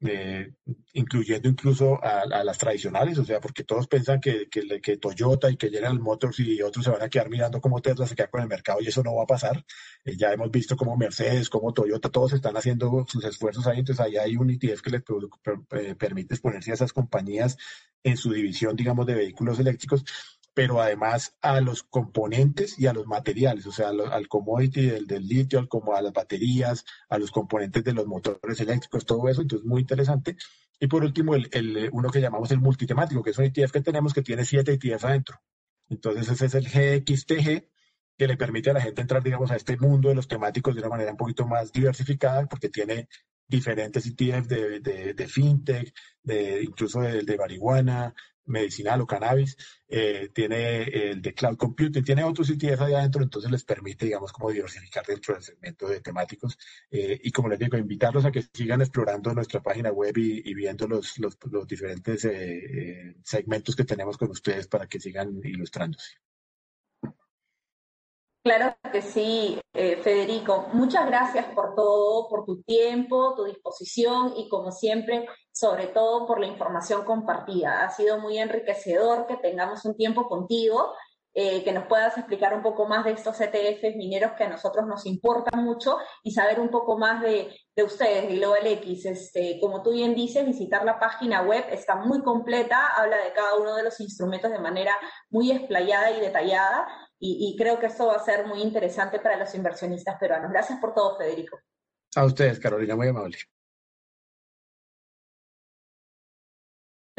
eh, 0.02 0.54
incluyendo 0.94 1.50
incluso 1.50 2.04
a, 2.04 2.22
a, 2.22 2.44
las 2.44 2.58
tradicionales, 2.58 3.18
o 3.20 3.26
sea, 3.26 3.42
porque 3.42 3.66
todos 3.66 3.88
piensan 3.88 4.22
que, 4.22 4.48
que, 4.50 4.80
que, 4.82 4.98
Toyota 4.98 5.52
y 5.52 5.58
que 5.58 5.70
General 5.70 6.00
Motors 6.00 6.40
y 6.40 6.62
otros 6.62 6.86
se 6.86 6.92
van 6.92 7.02
a 7.02 7.10
quedar 7.10 7.30
mirando 7.30 7.60
cómo 7.60 7.82
Tesla 7.82 8.08
se 8.08 8.16
queda 8.16 8.30
con 8.30 8.42
el 8.42 8.48
mercado 8.48 8.80
y 8.82 8.88
eso 8.88 9.04
no 9.04 9.16
va 9.16 9.24
a 9.24 9.28
pasar. 9.28 9.64
Eh, 10.06 10.16
ya 10.18 10.32
hemos 10.32 10.50
visto 10.52 10.76
como 10.78 10.96
Mercedes, 10.98 11.50
como 11.50 11.74
Toyota, 11.74 12.10
todos 12.10 12.34
están 12.34 12.56
haciendo 12.56 13.06
sus 13.08 13.24
esfuerzos 13.26 13.68
ahí, 13.68 13.80
entonces 13.80 14.04
ahí 14.04 14.18
hay 14.18 14.38
un 14.38 14.50
ETF 14.50 14.82
que 14.82 14.90
les 14.90 15.02
eh, 15.02 15.96
permite 15.96 16.34
exponerse 16.34 16.72
a 16.72 16.76
esas 16.76 16.94
compañías 16.94 17.58
en 18.02 18.18
su 18.18 18.32
división, 18.32 18.76
digamos, 18.76 19.06
de 19.06 19.16
vehículos 19.16 19.60
eléctricos 19.60 20.06
pero 20.60 20.82
además 20.82 21.38
a 21.42 21.62
los 21.62 21.84
componentes 21.84 22.78
y 22.78 22.88
a 22.88 22.92
los 22.92 23.08
materiales, 23.08 23.66
o 23.66 23.72
sea, 23.72 23.92
al, 23.92 24.28
commodity 24.28 24.88
del, 24.88 25.08
del, 25.08 25.26
litio, 25.26 25.58
al, 25.58 25.70
como 25.70 25.96
a 25.96 26.02
las 26.02 26.12
baterías, 26.12 26.84
a 27.08 27.18
los 27.18 27.32
componentes 27.32 27.82
de 27.82 27.94
los 27.94 28.06
motores 28.06 28.60
eléctricos, 28.60 29.06
todo 29.06 29.30
eso, 29.30 29.42
entonces 29.42 29.66
muy 29.66 29.80
interesante. 29.80 30.36
Y 30.78 30.88
por 30.88 31.06
último, 31.06 31.34
el, 31.34 31.48
el, 31.54 31.90
uno 31.94 32.10
que 32.10 32.20
llamamos 32.20 32.52
el 32.52 32.60
multitemático, 32.60 33.24
que 33.24 33.30
es 33.30 33.38
un 33.38 33.46
ETF 33.46 33.72
que 33.72 33.80
tenemos 33.80 34.14
que 34.14 34.22
tiene 34.22 34.44
siete 34.44 34.74
ETF 34.74 35.06
adentro. 35.06 35.40
Entonces 35.88 36.28
ese 36.28 36.48
es 36.48 36.56
el 36.56 36.66
GXTG, 36.66 37.70
que 38.18 38.28
le 38.28 38.36
permite 38.36 38.72
a 38.72 38.74
la 38.74 38.82
gente 38.82 39.00
entrar, 39.00 39.24
digamos, 39.24 39.52
a 39.52 39.56
este 39.56 39.78
mundo 39.78 40.10
de 40.10 40.16
los 40.16 40.28
temáticos 40.28 40.76
de 40.76 40.82
una 40.82 40.90
manera 40.90 41.12
un 41.12 41.18
poquito 41.18 41.48
más 41.48 41.72
diversificada, 41.72 42.48
porque 42.48 42.68
tiene 42.68 43.08
diferentes 43.48 44.06
ETFs 44.06 44.50
de, 44.50 44.82
de, 44.82 45.14
de 45.14 45.28
fintech, 45.30 45.94
de, 46.22 46.64
incluso 46.64 47.00
de, 47.00 47.24
de 47.24 47.38
marihuana, 47.38 48.14
medicinal 48.50 49.02
o 49.02 49.08
cannabis, 49.08 49.58
eh, 49.88 50.30
tiene 50.34 50.84
el 50.84 51.22
de 51.22 51.34
cloud 51.34 51.58
computing, 51.58 52.04
tiene 52.04 52.24
otros 52.24 52.50
ETFs 52.50 52.82
ahí 52.82 52.94
adentro, 52.94 53.24
entonces 53.24 53.50
les 53.50 53.64
permite, 53.64 54.06
digamos, 54.06 54.32
como 54.32 54.52
diversificar 54.52 55.06
dentro 55.06 55.34
del 55.34 55.44
segmento 55.44 55.88
de 55.88 56.02
temáticos. 56.02 56.58
Eh, 56.92 57.20
y 57.24 57.32
como 57.32 57.50
les 57.50 57.60
digo, 57.60 57.78
invitarlos 57.78 58.26
a 58.26 58.32
que 58.32 58.44
sigan 58.54 58.82
explorando 58.82 59.34
nuestra 59.34 59.62
página 59.62 59.92
web 59.92 60.18
y, 60.18 60.50
y 60.50 60.54
viendo 60.54 60.88
los, 60.88 61.18
los, 61.20 61.38
los 61.52 61.68
diferentes 61.68 62.26
eh, 62.26 63.16
segmentos 63.24 63.76
que 63.76 63.86
tenemos 63.86 64.18
con 64.18 64.30
ustedes 64.32 64.68
para 64.68 64.88
que 64.88 65.00
sigan 65.00 65.40
ilustrándose. 65.44 66.18
Claro 68.42 68.78
que 68.92 69.02
sí, 69.02 69.60
eh, 69.74 69.98
Federico. 69.98 70.70
Muchas 70.74 71.06
gracias 71.08 71.46
por 71.54 71.76
todo, 71.76 72.30
por 72.30 72.46
tu 72.46 72.62
tiempo, 72.64 73.36
tu 73.36 73.44
disposición 73.44 74.34
y 74.38 74.48
como 74.48 74.72
siempre, 74.72 75.28
sobre 75.60 75.88
todo 75.88 76.26
por 76.26 76.40
la 76.40 76.48
información 76.48 77.04
compartida. 77.04 77.84
Ha 77.84 77.90
sido 77.90 78.18
muy 78.18 78.38
enriquecedor 78.38 79.28
que 79.28 79.36
tengamos 79.36 79.84
un 79.84 79.98
tiempo 79.98 80.30
contigo, 80.30 80.94
eh, 81.34 81.66
que 81.66 81.74
nos 81.74 81.86
puedas 81.86 82.18
explicar 82.18 82.54
un 82.54 82.64
poco 82.64 82.88
más 82.88 83.04
de 83.04 83.12
estos 83.12 83.42
ETFs 83.42 83.98
mineros 83.98 84.32
que 84.38 84.46
a 84.46 84.50
nosotros 84.50 84.88
nos 84.88 85.06
importan 85.06 85.66
mucho 85.66 85.98
y 86.24 86.32
saber 86.32 86.62
un 86.62 86.70
poco 86.70 86.98
más 86.98 87.22
de, 87.22 87.54
de 87.76 87.84
ustedes, 87.84 88.30
de 88.30 88.38
Global 88.38 88.66
X. 88.66 89.06
Este, 89.06 89.60
como 89.60 89.84
tú 89.84 89.92
bien 89.92 90.16
dices, 90.16 90.46
visitar 90.46 90.86
la 90.86 90.98
página 90.98 91.42
web 91.42 91.66
está 91.72 91.96
muy 91.96 92.24
completa, 92.24 92.88
habla 92.96 93.18
de 93.18 93.34
cada 93.34 93.56
uno 93.56 93.76
de 93.76 93.84
los 93.84 94.00
instrumentos 94.00 94.50
de 94.52 94.60
manera 94.60 94.96
muy 95.30 95.52
explayada 95.52 96.12
y 96.12 96.22
detallada 96.22 96.88
y, 97.20 97.52
y, 97.52 97.58
creo 97.58 97.80
que 97.80 97.88
eso 97.88 98.08
va 98.08 98.16
a 98.16 98.24
ser 98.24 98.48
muy 98.48 98.62
interesante 98.62 99.20
para 99.20 99.36
los 99.36 99.54
inversionistas 99.54 100.18
peruanos. 100.18 100.52
Gracias 100.52 100.80
por 100.80 100.94
todo, 100.94 101.18
Federico. 101.18 101.60
A 102.16 102.24
ustedes, 102.24 102.60
Carolina, 102.62 102.96
muy 102.96 103.10
amable. 103.10 103.38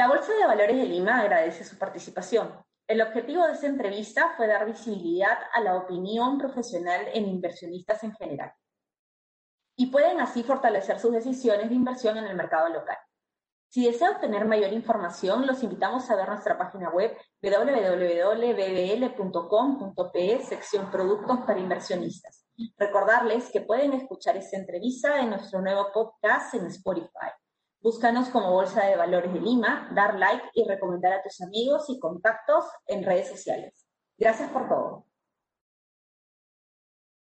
La 0.01 0.09
Bolsa 0.09 0.33
de 0.33 0.47
Valores 0.47 0.79
de 0.79 0.87
Lima 0.87 1.21
agradece 1.21 1.63
su 1.63 1.77
participación. 1.77 2.51
El 2.89 3.03
objetivo 3.03 3.47
de 3.47 3.53
esta 3.53 3.67
entrevista 3.67 4.33
fue 4.35 4.47
dar 4.47 4.65
visibilidad 4.65 5.37
a 5.53 5.61
la 5.61 5.77
opinión 5.77 6.39
profesional 6.39 7.03
en 7.13 7.27
inversionistas 7.27 8.03
en 8.03 8.15
general. 8.15 8.51
Y 9.77 9.89
pueden 9.89 10.19
así 10.21 10.43
fortalecer 10.43 10.99
sus 10.99 11.13
decisiones 11.13 11.69
de 11.69 11.75
inversión 11.75 12.17
en 12.17 12.25
el 12.25 12.35
mercado 12.35 12.71
local. 12.71 12.97
Si 13.69 13.85
desea 13.85 14.13
obtener 14.13 14.47
mayor 14.47 14.73
información, 14.73 15.47
los 15.47 15.63
invitamos 15.63 16.11
a 16.11 16.17
ver 16.17 16.31
nuestra 16.31 16.57
página 16.57 16.89
web 16.89 17.15
www.bbl.com.pe, 17.43 18.33
sección 20.47 20.91
Productos 20.91 21.41
para 21.41 21.61
Inversionistas. 21.61 22.47
Recordarles 22.79 23.51
que 23.51 23.61
pueden 23.61 23.93
escuchar 23.93 24.39
esta 24.39 24.57
entrevista 24.57 25.21
en 25.21 25.29
nuestro 25.29 25.61
nuevo 25.61 25.93
podcast 25.93 26.55
en 26.55 26.69
Spotify. 26.69 27.33
Búscanos 27.83 28.29
como 28.29 28.53
Bolsa 28.53 28.85
de 28.85 28.97
Valores 28.97 29.33
de 29.33 29.41
Lima, 29.41 29.91
dar 29.95 30.19
like 30.19 30.51
y 30.55 30.65
recomendar 30.69 31.15
a 31.15 31.23
tus 31.23 31.41
amigos 31.41 31.89
y 31.89 31.99
contactos 31.99 32.67
en 32.87 33.05
redes 33.05 33.29
sociales. 33.29 33.87
Gracias 34.19 34.51
por 34.51 34.69
todo. 34.69 35.10